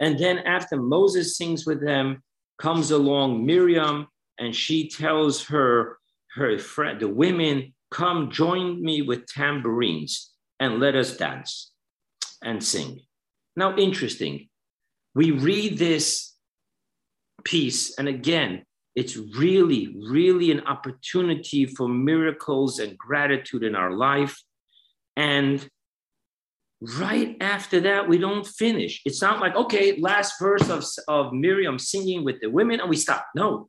[0.00, 2.22] And then after Moses sings with them,
[2.58, 5.98] comes along Miriam, and she tells her
[6.34, 11.72] her friend, the women, come join me with tambourines and let us dance
[12.42, 13.00] and sing.
[13.56, 14.48] Now, interesting.
[15.14, 16.34] We read this
[17.44, 24.38] piece, and again, it's really, really an opportunity for miracles and gratitude in our life.
[25.16, 25.66] And
[26.98, 29.00] right after that, we don't finish.
[29.04, 32.96] It's not like, okay, last verse of, of Miriam singing with the women and we
[32.96, 33.26] stop.
[33.34, 33.68] No,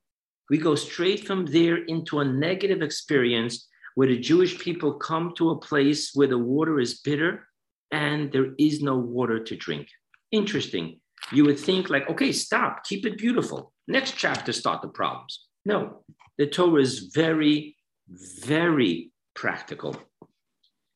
[0.50, 5.52] we go straight from there into a negative experience where the Jewish people come to
[5.52, 7.48] a place where the water is bitter
[7.92, 9.88] and there is no water to drink.
[10.32, 11.00] Interesting.
[11.32, 13.72] You would think, like, okay, stop, keep it beautiful.
[13.88, 15.46] Next chapter, start the problems.
[15.66, 16.04] No,
[16.38, 17.76] the Torah is very,
[18.10, 19.96] very practical.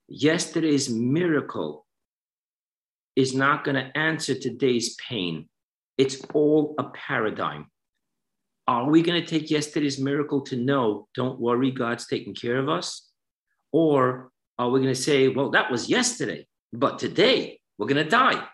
[0.07, 1.85] Yesterday's miracle
[3.15, 5.49] is not going to answer today's pain.
[5.97, 7.67] It's all a paradigm.
[8.67, 12.69] Are we going to take yesterday's miracle to know, don't worry, God's taking care of
[12.69, 13.09] us?
[13.71, 18.09] Or are we going to say, well, that was yesterday, but today we're going to
[18.09, 18.45] die?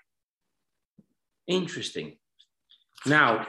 [1.47, 2.17] Interesting.
[3.05, 3.47] Now,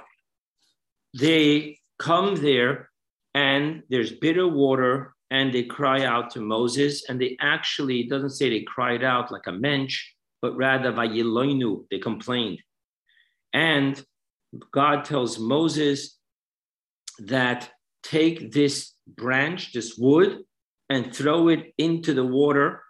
[1.18, 2.90] they come there
[3.34, 7.08] and there's bitter water and they cry out to Moses.
[7.08, 10.04] And they actually, it doesn't say they cried out like a mensch,
[10.42, 12.60] but rather vayiloinu, they complained.
[13.52, 14.04] And
[14.72, 16.18] God tells Moses
[17.18, 17.70] that
[18.02, 20.40] take this branch, this wood,
[20.90, 22.82] and throw it into the water,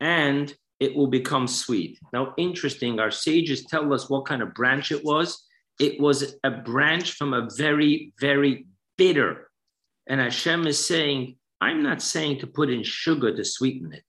[0.00, 1.98] and it will become sweet.
[2.12, 5.44] Now, interesting, our sages tell us what kind of branch it was.
[5.80, 9.50] It was a branch from a very, very bitter.
[10.06, 14.02] And Hashem is saying, I'm not saying to put in sugar to sweeten it.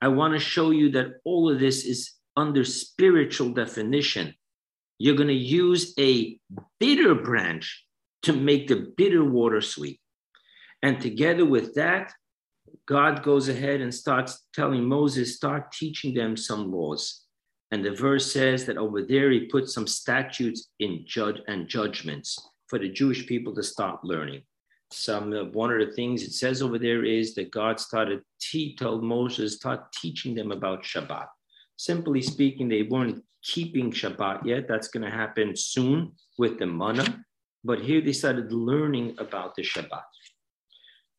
[0.00, 4.34] I want to show you that all of this is under spiritual definition,
[4.98, 6.38] you're going to use a
[6.78, 7.84] bitter branch
[8.22, 10.00] to make the bitter water sweet.
[10.82, 12.12] And together with that,
[12.86, 17.22] God goes ahead and starts telling Moses, start teaching them some laws.
[17.70, 22.38] And the verse says that over there he put some statutes in judge and judgments
[22.68, 24.42] for the Jewish people to start learning.
[24.92, 28.76] Some uh, one of the things it says over there is that God started he
[28.76, 31.26] told Moses start teaching them about Shabbat.
[31.76, 34.68] Simply speaking, they weren't keeping Shabbat yet.
[34.68, 37.24] That's going to happen soon with the manna.
[37.64, 40.08] but here they started learning about the Shabbat.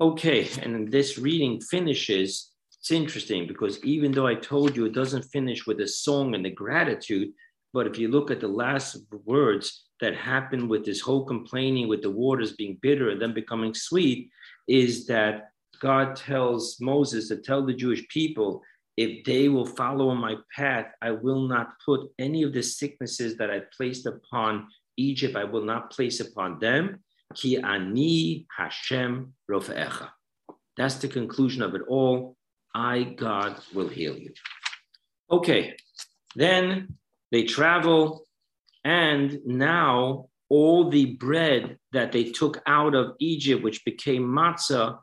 [0.02, 2.52] Okay, and this reading finishes.
[2.78, 6.44] It's interesting because even though I told you it doesn't finish with a song and
[6.44, 7.30] the gratitude,
[7.74, 12.02] but if you look at the last words that happened with this whole complaining with
[12.02, 14.30] the waters being bitter and then becoming sweet,
[14.68, 18.62] is that God tells Moses to tell the Jewish people,
[18.98, 23.50] if they will follow my path, I will not put any of the sicknesses that
[23.50, 24.68] I placed upon
[24.98, 27.00] Egypt, I will not place upon them.
[27.34, 30.10] Ki ani Hashem rofecha.
[30.78, 32.36] That's the conclusion of it all.
[32.74, 34.34] I, God, will heal you.
[35.32, 35.76] Okay,
[36.36, 36.96] then
[37.32, 38.26] they travel,
[38.84, 45.00] and now all the bread that they took out of Egypt, which became matzah,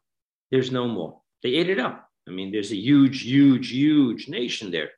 [0.50, 1.20] there's no more.
[1.42, 2.08] They ate it up.
[2.28, 4.90] I mean, there's a huge, huge, huge nation there.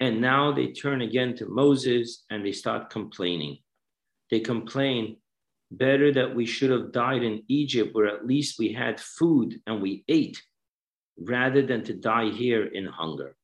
[0.00, 3.58] And now they turn again to Moses and they start complaining.
[4.30, 5.18] They complain,
[5.70, 9.82] better that we should have died in Egypt where at least we had food and
[9.82, 10.40] we ate
[11.18, 13.36] rather than to die here in hunger.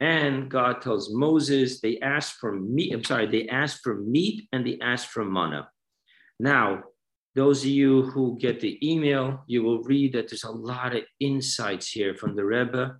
[0.00, 2.92] And God tells Moses, they asked for meat.
[2.92, 5.68] I'm sorry, they asked for meat and they asked for manna.
[6.38, 6.84] Now,
[7.34, 11.02] those of you who get the email, you will read that there's a lot of
[11.20, 12.96] insights here from the Rebbe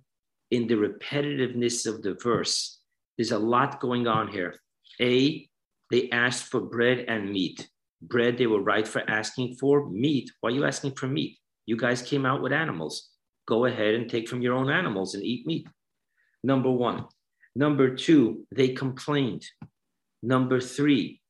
[0.51, 2.79] in the repetitiveness of the verse.
[3.17, 4.55] There's a lot going on here.
[5.01, 5.47] A,
[5.91, 7.67] they asked for bread and meat.
[8.01, 9.89] Bread, they were right for asking for.
[9.89, 11.37] Meat, why are you asking for meat?
[11.65, 13.09] You guys came out with animals.
[13.47, 15.67] Go ahead and take from your own animals and eat meat.
[16.43, 17.05] Number one.
[17.55, 19.43] Number two, they complained.
[20.21, 21.21] Number three,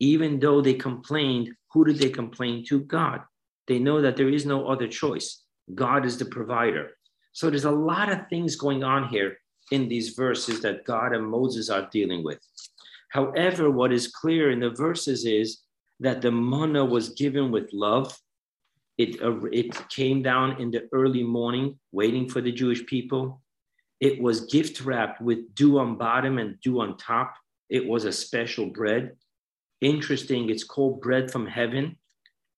[0.00, 2.80] even though they complained, who did they complain to?
[2.80, 3.22] God.
[3.66, 5.42] They know that there is no other choice.
[5.74, 6.90] God is the provider.
[7.32, 9.38] So there's a lot of things going on here
[9.70, 12.38] in these verses that God and Moses are dealing with.
[13.10, 15.60] However, what is clear in the verses is
[16.00, 18.16] that the manna was given with love.
[18.96, 23.42] It, uh, it came down in the early morning, waiting for the Jewish people.
[24.00, 27.34] It was gift wrapped with dew on bottom and dew on top.
[27.68, 29.16] It was a special bread.
[29.80, 31.96] Interesting, it's called bread from heaven.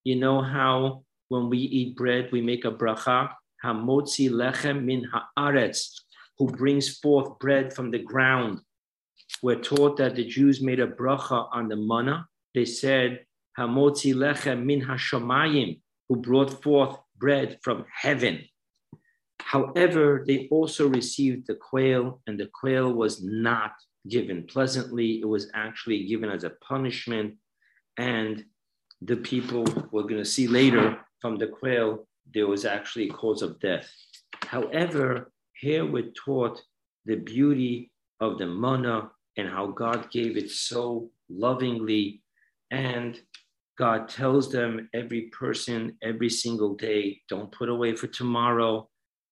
[0.05, 3.30] You know how when we eat bread, we make a bracha,
[3.64, 5.07] hamotzi lechem min
[5.38, 6.01] haaretz,
[6.38, 8.61] who brings forth bread from the ground.
[9.43, 12.26] We're taught that the Jews made a bracha on the manna.
[12.55, 13.24] They said,
[13.61, 18.44] hamotzi lechem min hashamayim, who brought forth bread from heaven.
[19.40, 23.72] However, they also received the quail, and the quail was not
[24.08, 25.20] given pleasantly.
[25.20, 27.34] It was actually given as a punishment.
[27.96, 28.44] And
[29.02, 33.42] the people we're going to see later from the quail, there was actually a cause
[33.42, 33.90] of death.
[34.44, 36.62] However, here we're taught
[37.04, 37.90] the beauty
[38.20, 42.22] of the manna and how God gave it so lovingly.
[42.70, 43.20] And
[43.80, 48.90] God tells them, every person, every single day, don't put away for tomorrow.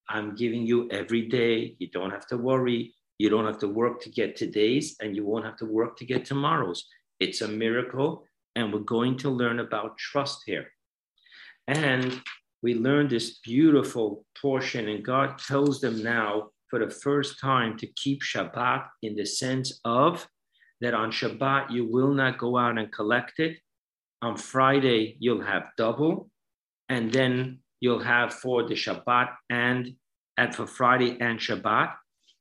[0.08, 1.76] I'm giving you every day.
[1.78, 2.94] You don't have to worry.
[3.18, 6.06] You don't have to work to get today's, and you won't have to work to
[6.06, 6.86] get tomorrow's.
[7.20, 8.24] It's a miracle.
[8.56, 10.68] And we're going to learn about trust here.
[11.66, 12.18] And
[12.62, 17.86] we learned this beautiful portion, and God tells them now for the first time to
[18.02, 20.26] keep Shabbat in the sense of
[20.80, 23.58] that on Shabbat you will not go out and collect it.
[24.22, 26.30] On Friday, you'll have double.
[26.88, 29.94] And then you'll have for the Shabbat and
[30.36, 31.94] and for Friday and Shabbat.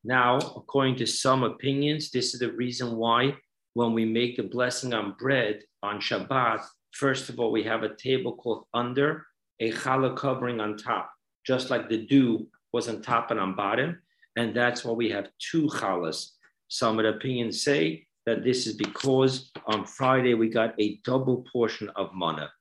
[0.03, 3.35] Now, according to some opinions, this is the reason why
[3.73, 7.93] when we make the blessing on bread on Shabbat, first of all, we have a
[7.95, 9.25] tablecloth under,
[9.59, 11.11] a challah covering on top,
[11.45, 13.99] just like the dew was on top and on bottom.
[14.35, 16.31] And that's why we have two challahs.
[16.69, 21.45] Some of the opinions say that this is because on Friday we got a double
[21.51, 22.51] portion of manna.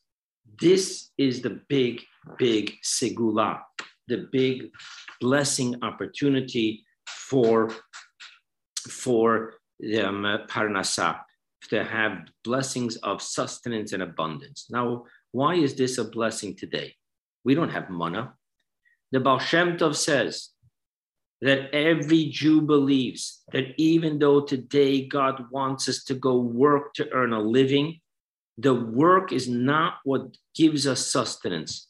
[0.60, 2.02] This is the big,
[2.38, 3.60] big segula,
[4.06, 4.70] the big
[5.20, 7.70] blessing opportunity for,
[8.88, 9.54] for
[10.00, 11.18] um, parnasa,
[11.68, 14.66] to have blessings of sustenance and abundance.
[14.70, 15.02] Now,
[15.32, 16.94] why is this a blessing today?
[17.44, 18.34] We don't have manna.
[19.10, 20.50] The Baal Shem Tov says
[21.42, 27.10] that every Jew believes that even though today God wants us to go work to
[27.12, 28.00] earn a living,
[28.58, 31.88] the work is not what gives us sustenance.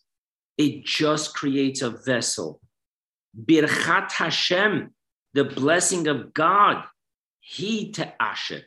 [0.59, 2.61] It just creates a vessel.
[3.39, 4.95] Birchat Hashem,
[5.35, 6.85] the blessing of God,
[7.43, 8.63] hi ta'ashir.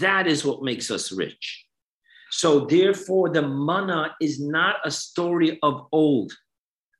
[0.00, 1.66] That is what makes us rich.
[2.30, 6.32] So, therefore, the manna is not a story of old,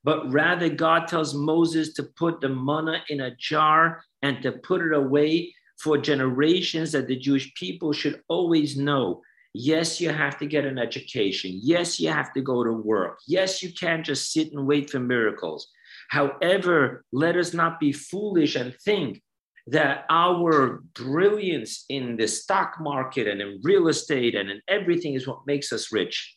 [0.03, 4.81] but rather God tells Moses to put the manna in a jar and to put
[4.81, 9.21] it away for generations that the Jewish people should always know
[9.53, 11.59] Yes, you have to get an education.
[11.63, 13.19] Yes, you have to go to work.
[13.27, 15.67] Yes, you can't just sit and wait for miracles.
[16.09, 19.21] However, let us not be foolish and think
[19.67, 25.27] that our brilliance in the stock market and in real estate and in everything is
[25.27, 26.35] what makes us rich.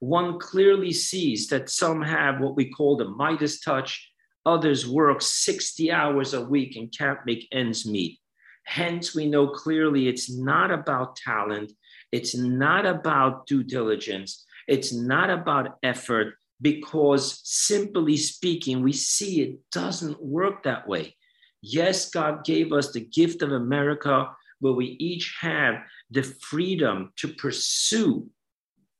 [0.00, 4.10] One clearly sees that some have what we call the Midas touch,
[4.44, 8.18] others work 60 hours a week and can't make ends meet.
[8.64, 11.72] Hence, we know clearly it's not about talent,
[12.12, 19.58] it's not about due diligence, it's not about effort, because simply speaking, we see it
[19.70, 21.14] doesn't work that way.
[21.62, 24.30] Yes, God gave us the gift of America
[24.60, 25.76] where we each have
[26.10, 28.28] the freedom to pursue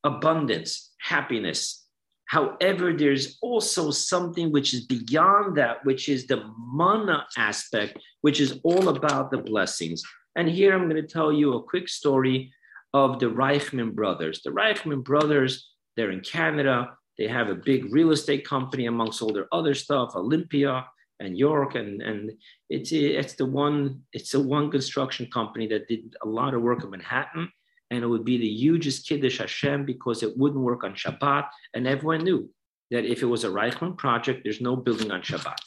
[0.06, 1.84] abundance, happiness.
[2.26, 8.58] However, there's also something which is beyond that, which is the manna aspect, which is
[8.64, 10.02] all about the blessings.
[10.34, 12.52] And here I'm going to tell you a quick story
[12.92, 14.42] of the Reichman brothers.
[14.42, 16.96] The Reichman brothers, they're in Canada.
[17.18, 20.86] They have a big real estate company amongst all their other stuff, Olympia
[21.20, 22.32] and York, and and
[22.68, 26.84] it's it's the one it's the one construction company that did a lot of work
[26.84, 27.50] in Manhattan,
[27.90, 31.86] and it would be the hugest kiddush Hashem because it wouldn't work on Shabbat, and
[31.86, 32.50] everyone knew
[32.90, 35.58] that if it was a Reichman project, there's no building on Shabbat.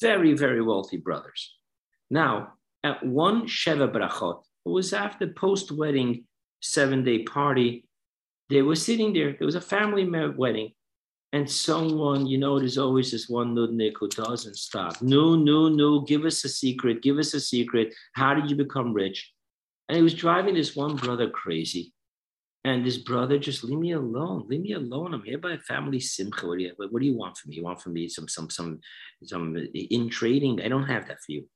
[0.00, 1.56] Very very wealthy brothers.
[2.10, 6.24] Now at one Sheva Brachot, it was after post wedding
[6.60, 7.86] seven day party.
[8.48, 9.36] They were sitting there.
[9.38, 10.72] It was a family wedding
[11.32, 15.00] and someone, you know, there's always this one nudnik who doesn't stop.
[15.00, 17.94] No, no, no, give us a secret, give us a secret.
[18.14, 19.32] How did you become rich?
[19.90, 21.92] And he was driving this one brother crazy.
[22.62, 25.12] And this brother just leave me alone, leave me alone.
[25.12, 26.46] I'm here by a family simcha.
[26.46, 27.56] What do you, what do you want from me?
[27.56, 28.78] You want from me some some some
[29.24, 30.62] some in trading?
[30.62, 31.48] I don't have that for you.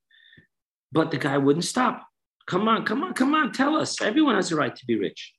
[0.91, 2.09] But the guy wouldn't stop.
[2.49, 4.03] Come on, come on, come on, tell us.
[4.03, 5.33] Everyone has a right to be rich.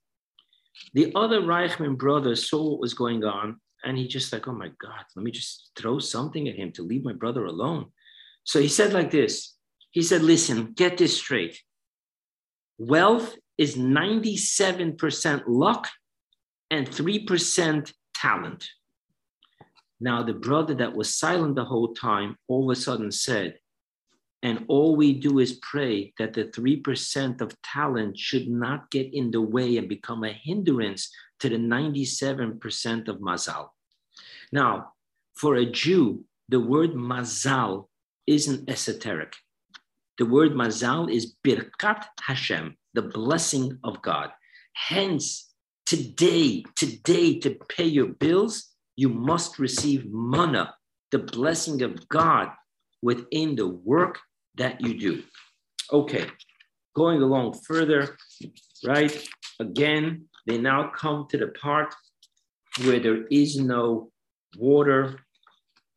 [0.94, 4.70] The other Reichman brothers saw what was going on and he just like, oh my
[4.82, 7.88] God, let me just throw something at him to leave my brother alone.
[8.46, 9.54] So he said like this.
[9.92, 11.60] He said, listen, get this straight.
[12.78, 15.88] Wealth is 97% luck
[16.70, 18.68] and 3% talent.
[20.00, 23.60] Now, the brother that was silent the whole time all of a sudden said,
[24.44, 29.32] and all we do is pray that the 3% of talent should not get in
[29.32, 31.10] the way and become a hindrance
[31.40, 33.70] to the 97% of mazal.
[34.52, 34.94] Now,
[35.36, 37.88] for a Jew, the word mazal
[38.28, 39.34] isn't esoteric.
[40.18, 44.30] The word mazal is birkat Hashem, the blessing of God.
[44.74, 45.54] Hence,
[45.86, 50.74] today, today, to pay your bills, you must receive manna,
[51.12, 52.50] the blessing of God
[53.02, 54.20] within the work
[54.56, 55.24] that you do.
[55.92, 56.28] Okay,
[56.96, 58.18] going along further,
[58.86, 59.28] right?
[59.60, 61.94] Again, they now come to the part
[62.84, 64.12] where there is no
[64.58, 65.20] water.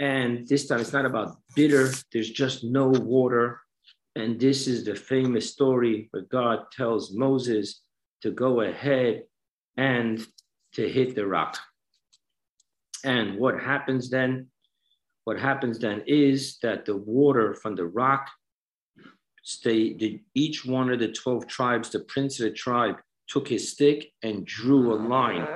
[0.00, 3.60] And this time it's not about bitter, there's just no water.
[4.18, 7.82] And this is the famous story where God tells Moses
[8.22, 9.22] to go ahead
[9.76, 10.26] and
[10.74, 11.56] to hit the rock.
[13.04, 14.48] And what happens then?
[15.22, 18.28] What happens then is that the water from the rock
[19.44, 22.96] stay the, each one of the 12 tribes, the prince of the tribe
[23.28, 25.46] took his stick and drew a line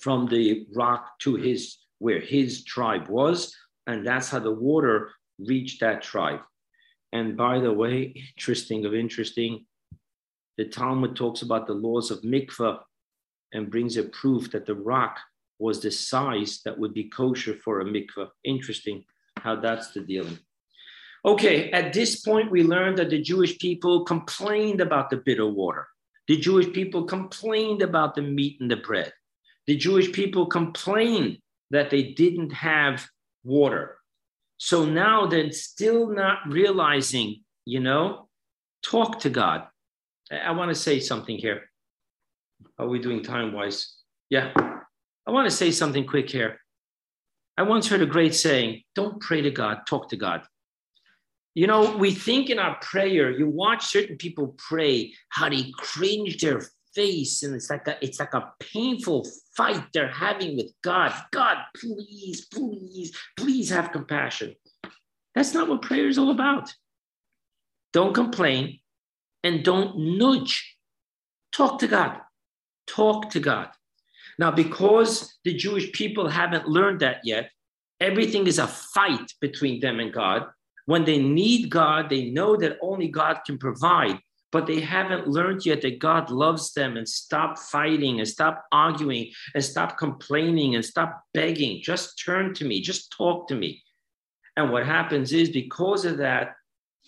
[0.00, 3.52] from the rock to his where his tribe was,
[3.88, 5.10] and that's how the water
[5.40, 6.40] reached that tribe.
[7.14, 9.64] And by the way, interesting of interesting,
[10.58, 12.80] the Talmud talks about the laws of mikvah
[13.52, 15.18] and brings a proof that the rock
[15.60, 18.28] was the size that would be kosher for a mikvah.
[18.42, 19.04] Interesting
[19.38, 20.38] how that's the dealing.
[21.24, 25.86] Okay, at this point, we learned that the Jewish people complained about the bitter water.
[26.26, 29.12] The Jewish people complained about the meat and the bread.
[29.66, 31.38] The Jewish people complained
[31.70, 33.06] that they didn't have
[33.44, 33.98] water.
[34.58, 38.28] So now they're still not realizing, you know,
[38.82, 39.66] talk to God.
[40.30, 41.62] I want to say something here.
[42.78, 43.94] Are we doing time wise?
[44.30, 44.52] Yeah.
[45.26, 46.58] I want to say something quick here.
[47.56, 50.42] I once heard a great saying don't pray to God, talk to God.
[51.54, 56.38] You know, we think in our prayer, you watch certain people pray, how they cringe
[56.38, 56.62] their
[56.94, 59.26] face and it's like a it's like a painful
[59.56, 61.12] fight they're having with god.
[61.32, 64.54] God please please please have compassion.
[65.34, 66.72] That's not what prayer is all about.
[67.92, 68.78] Don't complain
[69.42, 70.76] and don't nudge.
[71.52, 72.20] Talk to god.
[72.86, 73.70] Talk to god.
[74.38, 77.50] Now because the jewish people haven't learned that yet
[78.00, 80.46] everything is a fight between them and god.
[80.86, 84.20] When they need god they know that only god can provide
[84.54, 89.32] but they haven't learned yet that God loves them and stop fighting and stop arguing
[89.52, 91.82] and stop complaining and stop begging.
[91.82, 93.82] Just turn to me, just talk to me.
[94.56, 96.54] And what happens is because of that,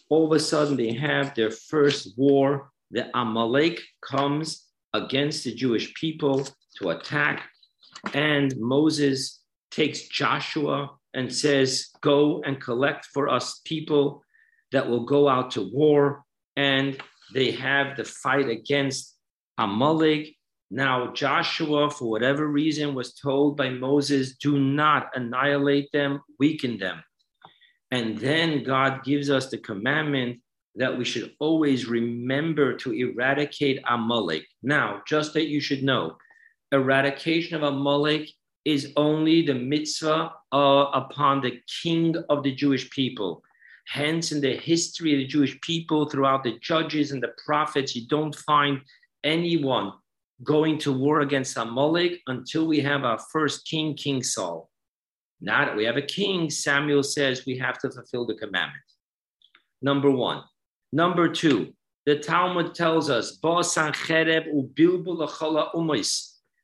[0.08, 2.72] all of a sudden they have their first war.
[2.90, 7.48] The Amalek comes against the Jewish people to attack.
[8.12, 9.40] And Moses
[9.70, 14.24] takes Joshua and says, Go and collect for us people
[14.72, 16.24] that will go out to war.
[16.56, 17.00] And
[17.34, 19.16] they have the fight against
[19.58, 20.34] Amalek.
[20.70, 27.02] Now, Joshua, for whatever reason, was told by Moses, Do not annihilate them, weaken them.
[27.90, 30.40] And then God gives us the commandment
[30.74, 34.44] that we should always remember to eradicate Amalek.
[34.62, 36.16] Now, just that you should know,
[36.72, 38.28] eradication of Amalek
[38.64, 43.42] is only the mitzvah uh, upon the king of the Jewish people.
[43.86, 48.06] Hence, in the history of the Jewish people, throughout the judges and the prophets, you
[48.08, 48.80] don't find
[49.22, 49.92] anyone
[50.42, 54.70] going to war against Amalek until we have our first king, King Saul.
[55.40, 58.82] Now that we have a king, Samuel says we have to fulfill the commandment.
[59.82, 60.42] Number one.
[60.92, 61.72] Number two,
[62.06, 64.46] the Talmud tells us, Ba Sanchereb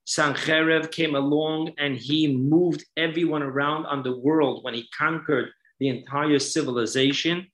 [0.06, 5.50] Sancherev came along and he moved everyone around on the world when he conquered
[5.82, 7.48] the entire civilization.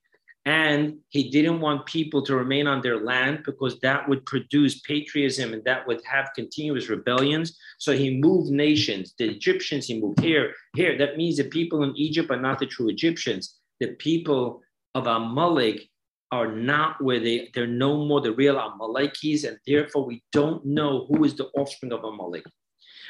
[0.44, 5.54] And he didn't want people to remain on their land because that would produce patriotism
[5.54, 7.58] and that would have continuous rebellions.
[7.78, 9.14] So he moved nations.
[9.18, 10.98] The Egyptians, he moved here, here.
[10.98, 13.56] That means the people in Egypt are not the true Egyptians.
[13.80, 14.60] The people
[14.94, 15.88] of Amalek
[16.30, 21.06] are not where they, they're no more the real Amalekis, and therefore we don't know
[21.08, 22.44] who is the offspring of Amalek.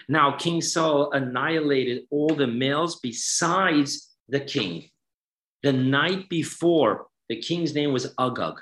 [0.08, 4.90] Now, King Saul annihilated all the males besides the king.
[5.62, 8.54] The night before, the king's name was Agag.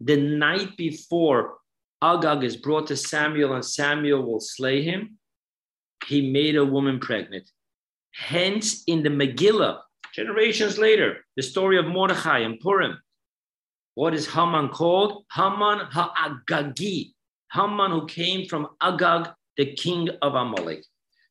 [0.00, 1.58] The night before
[2.02, 5.18] Agag is brought to Samuel and Samuel will slay him,
[6.06, 7.48] he made a woman pregnant.
[8.12, 9.80] Hence, in the Megillah,
[10.14, 12.98] generations later, the story of Mordechai and Purim,
[13.94, 15.24] what is Haman called?
[15.32, 17.12] Haman Ha'agagi.
[17.52, 20.84] Haman who came from Agag, the king of Amalek.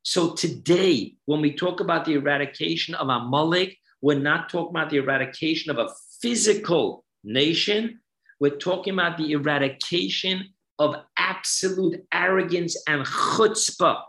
[0.03, 4.97] So today, when we talk about the eradication of Amalek, we're not talking about the
[4.97, 5.89] eradication of a
[6.21, 7.99] physical nation.
[8.39, 14.01] We're talking about the eradication of absolute arrogance and chutzpah.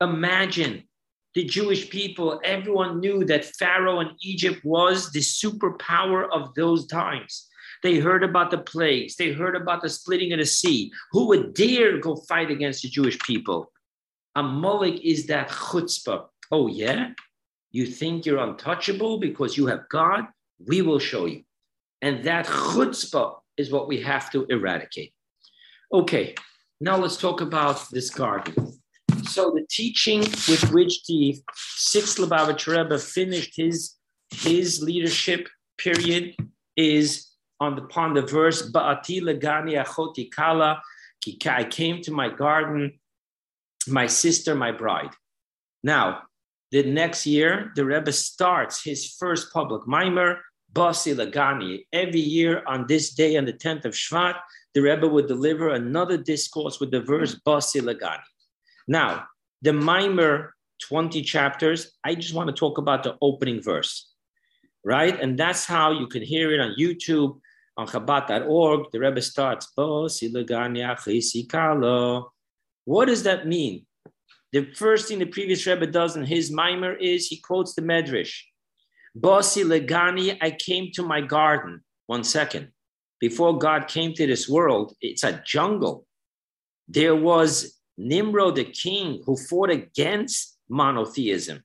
[0.00, 0.84] Imagine
[1.34, 7.48] the Jewish people, everyone knew that Pharaoh in Egypt was the superpower of those times.
[7.82, 10.90] They heard about the plagues, they heard about the splitting of the sea.
[11.12, 13.70] Who would dare go fight against the Jewish people?
[14.34, 16.26] A Amalek is that chutzpah.
[16.50, 17.10] Oh, yeah?
[17.70, 20.24] You think you're untouchable because you have God?
[20.66, 21.42] We will show you.
[22.02, 25.12] And that chutzpah is what we have to eradicate.
[25.92, 26.34] Okay,
[26.80, 28.78] now let's talk about this garden.
[29.24, 33.94] So the teaching with which the sixth Lubavitch Rebbe finished his,
[34.30, 36.34] his leadership period
[36.76, 37.28] is
[37.60, 40.80] on the, upon the verse, Ba'ati legani achoti kala,
[41.46, 42.98] I came to my garden,
[43.86, 45.10] my sister, my bride.
[45.82, 46.22] Now,
[46.70, 50.40] the next year, the Rebbe starts his first public maamar,
[50.72, 51.86] Basi Lagani.
[51.92, 54.34] Every year on this day, on the 10th of Shvat,
[54.74, 58.22] the Rebbe would deliver another discourse with the verse Basi Lagani.
[58.86, 59.24] Now,
[59.62, 60.50] the maamar,
[60.82, 64.12] 20 chapters, I just want to talk about the opening verse,
[64.84, 65.18] right?
[65.18, 67.40] And that's how you can hear it on YouTube,
[67.78, 68.90] on Chabad.org.
[68.92, 70.84] The Rebbe starts, Basi Lagani
[72.84, 73.86] What does that mean?
[74.52, 78.42] The first thing the previous Rebbe does in his maamar is he quotes the Medrash.
[79.16, 81.82] Basi legani, I came to my garden.
[82.06, 82.72] One second.
[83.20, 86.06] Before God came to this world, it's a jungle.
[86.86, 91.62] There was Nimrod, the king, who fought against monotheism.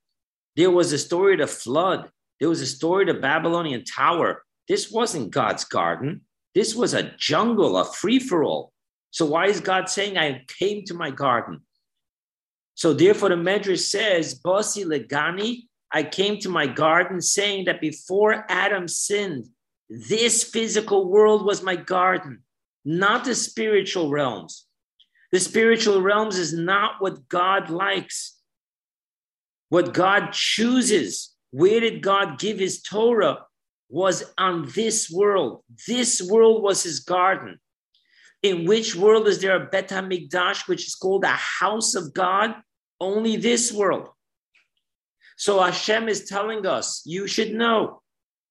[0.56, 2.10] There was a story of the flood.
[2.40, 4.44] There was a story of the Babylonian tower.
[4.68, 6.22] This wasn't God's garden.
[6.56, 8.74] This was a jungle, a free for all.
[9.12, 11.62] So why is God saying, I came to my garden?
[12.76, 18.46] So therefore, the Medrash says, Basi legani, I came to my garden saying that before
[18.50, 19.46] Adam sinned,
[19.90, 22.44] this physical world was my garden,
[22.84, 24.66] not the spiritual realms.
[25.32, 28.40] The spiritual realms is not what God likes,
[29.70, 31.36] what God chooses.
[31.52, 33.46] Where did God give his Torah?
[33.90, 35.64] Was on this world.
[35.88, 37.60] This world was his garden.
[38.44, 42.56] In which world is there a Bet HaMikdash, which is called a house of God?
[43.00, 44.10] Only this world.
[45.38, 48.02] So Hashem is telling us, you should know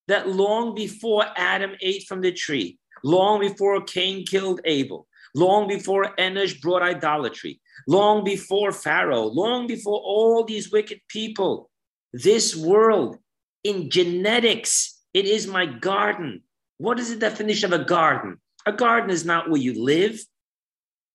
[0.07, 6.15] that long before Adam ate from the tree, long before Cain killed Abel, long before
[6.17, 11.69] Enosh brought idolatry, long before Pharaoh, long before all these wicked people.
[12.11, 13.17] This world
[13.63, 16.41] in genetics, it is my garden.
[16.77, 18.39] What is the definition of a garden?
[18.65, 20.19] A garden is not where you live,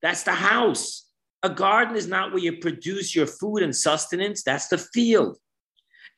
[0.03, 1.07] that's the house.
[1.43, 5.39] A garden is not where you produce your food and sustenance, that's the field.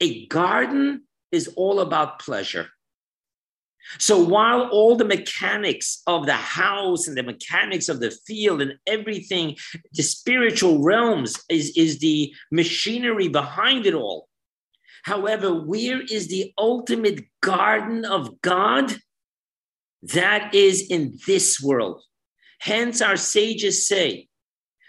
[0.00, 2.68] A garden is all about pleasure.
[3.98, 8.74] So while all the mechanics of the house and the mechanics of the field and
[8.86, 9.56] everything,
[9.92, 14.28] the spiritual realms is, is the machinery behind it all.
[15.02, 18.94] However, where is the ultimate garden of God?
[20.02, 22.02] That is in this world.
[22.60, 24.28] Hence, our sages say,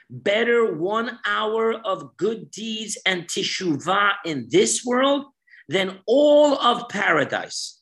[0.10, 5.26] better one hour of good deeds and teshuvah in this world
[5.70, 7.82] than all of paradise.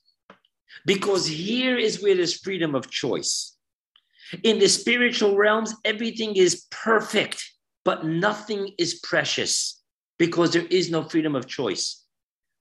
[0.86, 3.58] Because here is where there's freedom of choice.
[4.44, 7.44] In the spiritual realms, everything is perfect,
[7.84, 9.82] but nothing is precious
[10.20, 12.06] because there is no freedom of choice.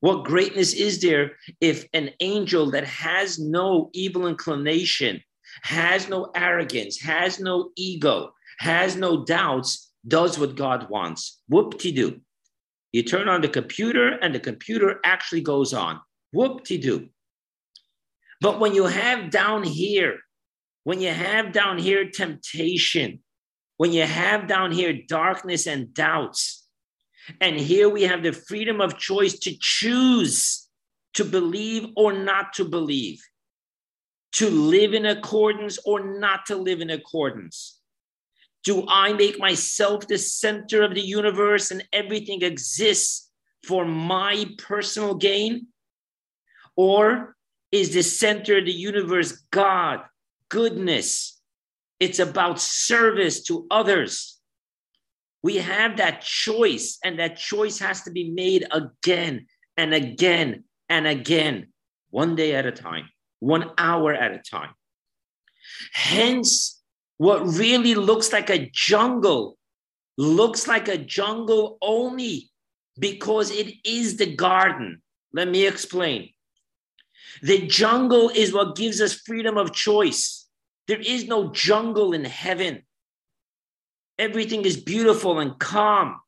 [0.01, 5.20] What greatness is there if an angel that has no evil inclination,
[5.62, 11.40] has no arrogance, has no ego, has no doubts, does what God wants?
[11.49, 12.20] Whoop de doo.
[12.92, 16.01] You turn on the computer and the computer actually goes on.
[16.32, 17.09] Whoop de doo.
[18.40, 20.20] But when you have down here,
[20.84, 23.20] when you have down here temptation,
[23.78, 26.68] when you have down here darkness and doubts,
[27.41, 30.68] and here we have the freedom of choice to choose
[31.14, 33.20] to believe or not to believe,
[34.33, 37.81] to live in accordance or not to live in accordance.
[38.64, 43.31] Do I make myself the center of the universe and everything exists
[43.66, 45.68] for my personal gain?
[46.76, 47.37] Or
[47.72, 50.01] is the center of the universe God,
[50.49, 51.41] goodness?
[51.99, 54.38] It's about service to others.
[55.43, 61.07] We have that choice, and that choice has to be made again and again and
[61.07, 61.68] again,
[62.11, 63.09] one day at a time,
[63.41, 64.70] one hour at a time.
[65.93, 66.82] Hence,
[67.18, 69.59] what really looks like a jungle
[70.16, 72.51] looks like a jungle only
[72.99, 75.03] because it is the garden.
[75.32, 76.30] Let me explain.
[77.43, 80.49] The jungle is what gives us freedom of choice.
[80.89, 82.82] There is no jungle in heaven.
[84.19, 86.21] Everything is beautiful and calm.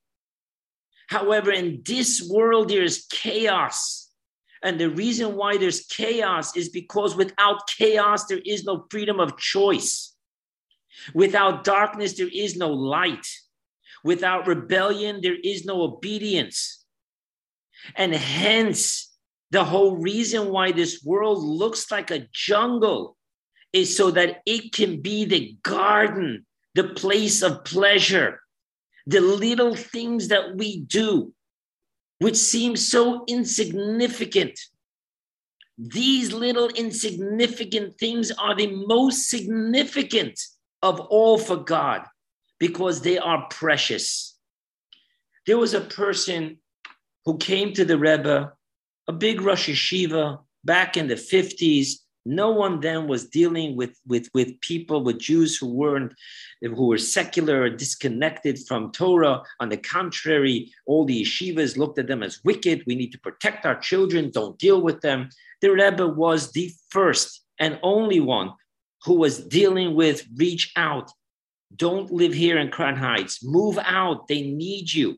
[1.09, 4.09] However, in this world, there is chaos.
[4.63, 9.37] And the reason why there's chaos is because without chaos, there is no freedom of
[9.37, 10.15] choice.
[11.15, 13.27] Without darkness, there is no light.
[14.05, 16.85] Without rebellion, there is no obedience.
[17.97, 19.17] And hence,
[19.51, 23.17] the whole reason why this world looks like a jungle
[23.73, 28.41] is so that it can be the garden, the place of pleasure,
[29.07, 31.33] the little things that we do,
[32.19, 34.59] which seem so insignificant.
[35.79, 40.39] These little insignificant things are the most significant
[40.83, 42.03] of all for God
[42.59, 44.39] because they are precious.
[45.47, 46.59] There was a person
[47.25, 48.53] who came to the Rebbe,
[49.09, 51.93] a big Rosh Yeshiva back in the 50s.
[52.27, 56.13] No one then was dealing with, with, with people, with Jews who weren't,
[56.61, 59.43] who were secular or disconnected from Torah.
[59.59, 62.85] On the contrary, all the yeshivas looked at them as wicked.
[62.87, 65.31] We need to protect our children, don't deal with them.
[65.63, 68.53] The Rebbe was the first and only one
[69.05, 71.11] who was dealing with reach out.
[71.75, 73.45] Don't live here in Crown Heights.
[73.45, 74.29] Move out.
[74.29, 75.17] They need you.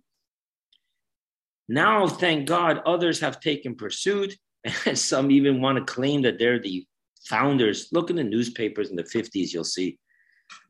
[1.68, 4.36] Now, thank God, others have taken pursuit.
[4.94, 6.86] Some even want to claim that they're the
[7.26, 7.88] founders.
[7.92, 9.98] Look in the newspapers in the 50s, you'll see.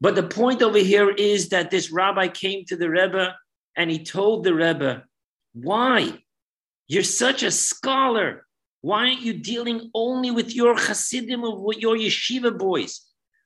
[0.00, 3.34] But the point over here is that this rabbi came to the Rebbe
[3.76, 5.04] and he told the Rebbe,
[5.54, 6.18] Why?
[6.88, 8.46] You're such a scholar.
[8.82, 13.00] Why aren't you dealing only with your Hasidim or your yeshiva boys?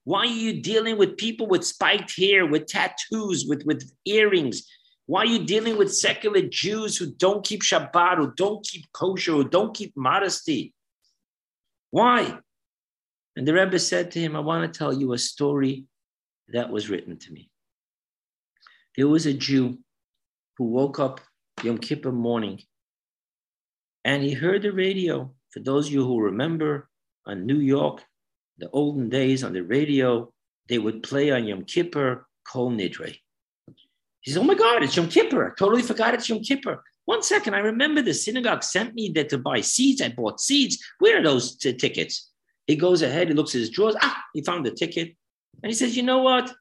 [0.04, 4.66] Why are you dealing with people with spiked hair, with tattoos, with, with earrings?
[5.06, 9.32] Why are you dealing with secular Jews who don't keep Shabbat, who don't keep kosher,
[9.32, 10.74] who don't keep modesty?
[11.90, 12.38] Why?
[13.36, 15.84] And the Rebbe said to him, I want to tell you a story
[16.48, 17.50] that was written to me.
[18.96, 19.78] There was a Jew
[20.56, 21.20] who woke up
[21.62, 22.62] Yom Kippur morning
[24.04, 25.34] and he heard the radio.
[25.50, 26.88] For those of you who remember
[27.26, 28.02] on New York,
[28.58, 30.32] the olden days on the radio,
[30.68, 33.16] they would play on Yom Kippur, Kol Nidre.
[34.20, 35.46] He says, Oh my God, it's Yom Kippur.
[35.46, 36.82] I totally forgot it's Yom Kippur.
[37.04, 40.00] One second, I remember the synagogue sent me there to buy seeds.
[40.00, 40.82] I bought seeds.
[40.98, 42.30] Where are those t- tickets?
[42.66, 43.96] He goes ahead, he looks at his drawers.
[44.02, 45.14] Ah, he found the ticket.
[45.62, 46.52] And he says, You know what?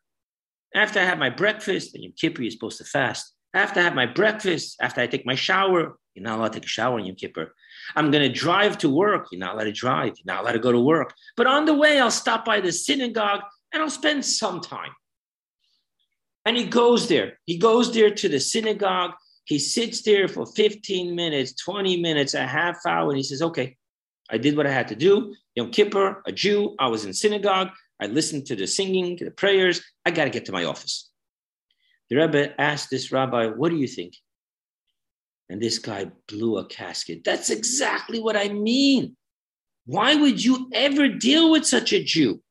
[0.76, 3.34] After I have my breakfast, and Yom Kippur, you're supposed to fast.
[3.54, 6.66] After I have my breakfast, after I take my shower, you're not allowed to take
[6.66, 7.54] a shower in Yom Kippur.
[7.96, 9.28] I'm going to drive to work.
[9.32, 10.14] You're not allowed to drive.
[10.18, 11.14] You're not allowed to go to work.
[11.38, 13.42] But on the way, I'll stop by the synagogue
[13.74, 14.92] and I'll spend some time.
[16.46, 17.40] And he goes there.
[17.46, 19.12] He goes there to the synagogue.
[19.46, 23.78] He sits there for 15 minutes, 20 minutes, a half hour, and he says, Okay,
[24.30, 25.34] I did what I had to do.
[25.56, 27.70] Yom Kippur, a Jew, I was in synagogue.
[28.02, 29.82] I listened to the singing, the prayers.
[30.06, 31.10] I got to get to my office.
[32.10, 34.16] The Rebbe asked this rabbi, What do you think?
[35.50, 37.24] And this guy blew a casket.
[37.24, 39.16] That's exactly what I mean.
[39.86, 42.42] Why would you ever deal with such a Jew?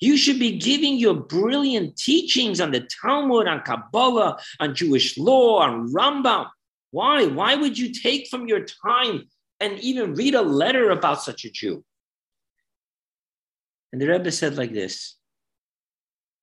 [0.00, 5.60] You should be giving your brilliant teachings on the Talmud, on Kabbalah, on Jewish law,
[5.60, 6.48] on Rambam.
[6.90, 7.26] Why?
[7.26, 9.28] Why would you take from your time
[9.60, 11.84] and even read a letter about such a Jew?
[13.92, 15.16] And the Rebbe said like this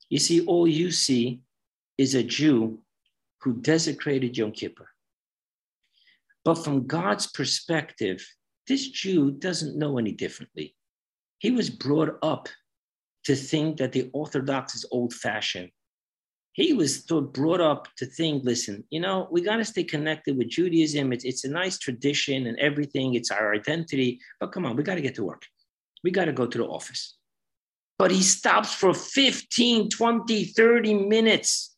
[0.10, 1.42] You see, all you see
[1.98, 2.80] is a Jew
[3.42, 4.90] who desecrated Yom Kippur.
[6.46, 8.26] But from God's perspective,
[8.68, 10.76] this Jew doesn't know any differently.
[11.40, 12.50] He was brought up
[13.26, 15.70] to think that the Orthodox is old fashioned.
[16.54, 20.50] He was brought up to think, listen, you know, we got to stay connected with
[20.50, 21.14] Judaism.
[21.14, 24.20] It's, it's a nice tradition and everything, it's our identity.
[24.40, 25.46] But come on, we got to get to work.
[26.04, 27.19] We got to go to the office.
[28.00, 31.76] But he stops for 15, 20, 30 minutes.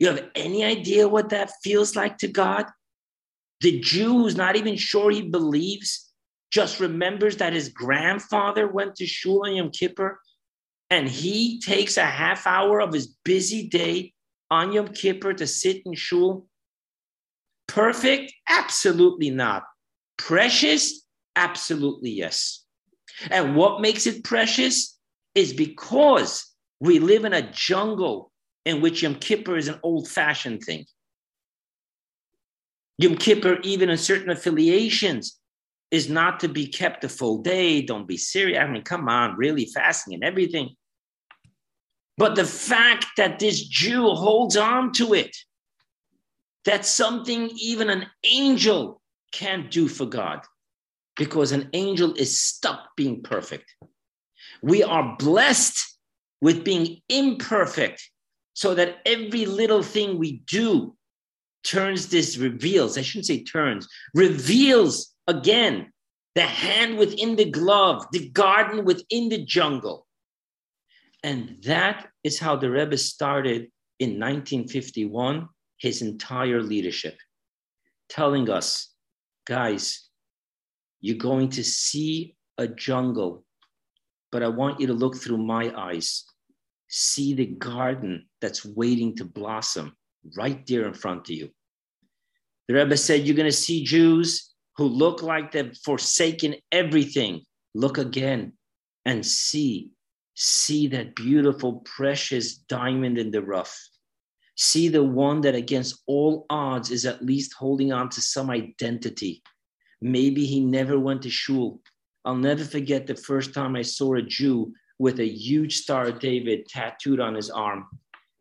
[0.00, 2.66] You have any idea what that feels like to God?
[3.60, 6.12] The Jew who's not even sure he believes
[6.50, 10.20] just remembers that his grandfather went to Shul on Yom Kippur
[10.90, 14.12] and he takes a half hour of his busy day
[14.50, 16.46] on Yom Kippur to sit in shul.
[17.66, 18.32] Perfect?
[18.48, 19.64] Absolutely not.
[20.16, 21.04] Precious?
[21.34, 22.64] Absolutely yes.
[23.30, 24.95] And what makes it precious
[25.36, 28.32] is because we live in a jungle
[28.64, 30.86] in which Yom Kippur is an old fashioned thing.
[32.98, 35.38] Yom Kippur, even in certain affiliations,
[35.90, 37.82] is not to be kept a full day.
[37.82, 38.58] Don't be serious.
[38.58, 40.70] I mean, come on, really fasting and everything.
[42.16, 45.36] But the fact that this Jew holds on to it,
[46.64, 50.40] that's something even an angel can't do for God
[51.16, 53.74] because an angel is stuck being perfect.
[54.62, 55.78] We are blessed
[56.40, 58.10] with being imperfect
[58.54, 60.96] so that every little thing we do
[61.64, 65.92] turns this, reveals, I shouldn't say turns, reveals Again,
[66.34, 70.06] the hand within the glove, the garden within the jungle.
[71.22, 75.48] And that is how the Rebbe started in 1951
[75.78, 77.16] his entire leadership,
[78.08, 78.92] telling us,
[79.46, 80.08] guys,
[81.00, 83.44] you're going to see a jungle,
[84.32, 86.24] but I want you to look through my eyes.
[86.88, 89.96] See the garden that's waiting to blossom
[90.36, 91.50] right there in front of you.
[92.68, 97.42] The Rebbe said, You're going to see Jews who look like they've forsaken everything,
[97.74, 98.52] look again
[99.04, 99.90] and see,
[100.34, 103.78] see that beautiful, precious diamond in the rough.
[104.56, 109.42] See the one that against all odds is at least holding on to some identity.
[110.00, 111.80] Maybe he never went to shul.
[112.26, 116.18] I'll never forget the first time I saw a Jew with a huge Star of
[116.18, 117.86] David tattooed on his arm.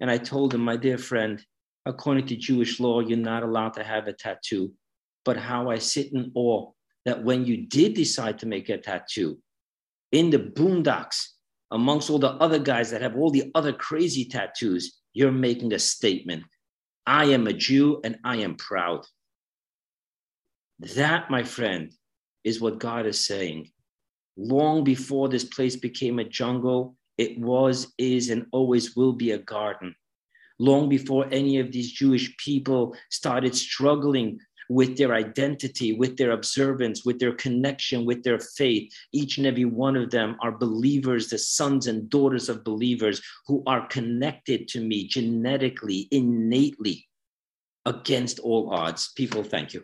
[0.01, 1.41] And I told him, my dear friend,
[1.85, 4.73] according to Jewish law, you're not allowed to have a tattoo
[5.25, 6.71] but how I sit in awe
[7.03, 9.39] that when you did decide to make a tattoo
[10.11, 11.25] in the boondocks,
[11.71, 15.79] amongst all the other guys that have all the other crazy tattoos, you're making a
[15.79, 16.43] statement.
[17.05, 19.03] I am a Jew and I am proud.
[20.79, 21.91] That, my friend,
[22.43, 23.71] is what God is saying.
[24.37, 29.37] Long before this place became a jungle, it was, is, and always will be a
[29.37, 29.95] garden.
[30.59, 37.05] Long before any of these Jewish people started struggling with their identity, with their observance,
[37.05, 38.91] with their connection, with their faith.
[39.11, 43.63] Each and every one of them are believers, the sons and daughters of believers who
[43.67, 47.07] are connected to me genetically, innately,
[47.85, 49.11] against all odds.
[49.15, 49.83] People, thank you.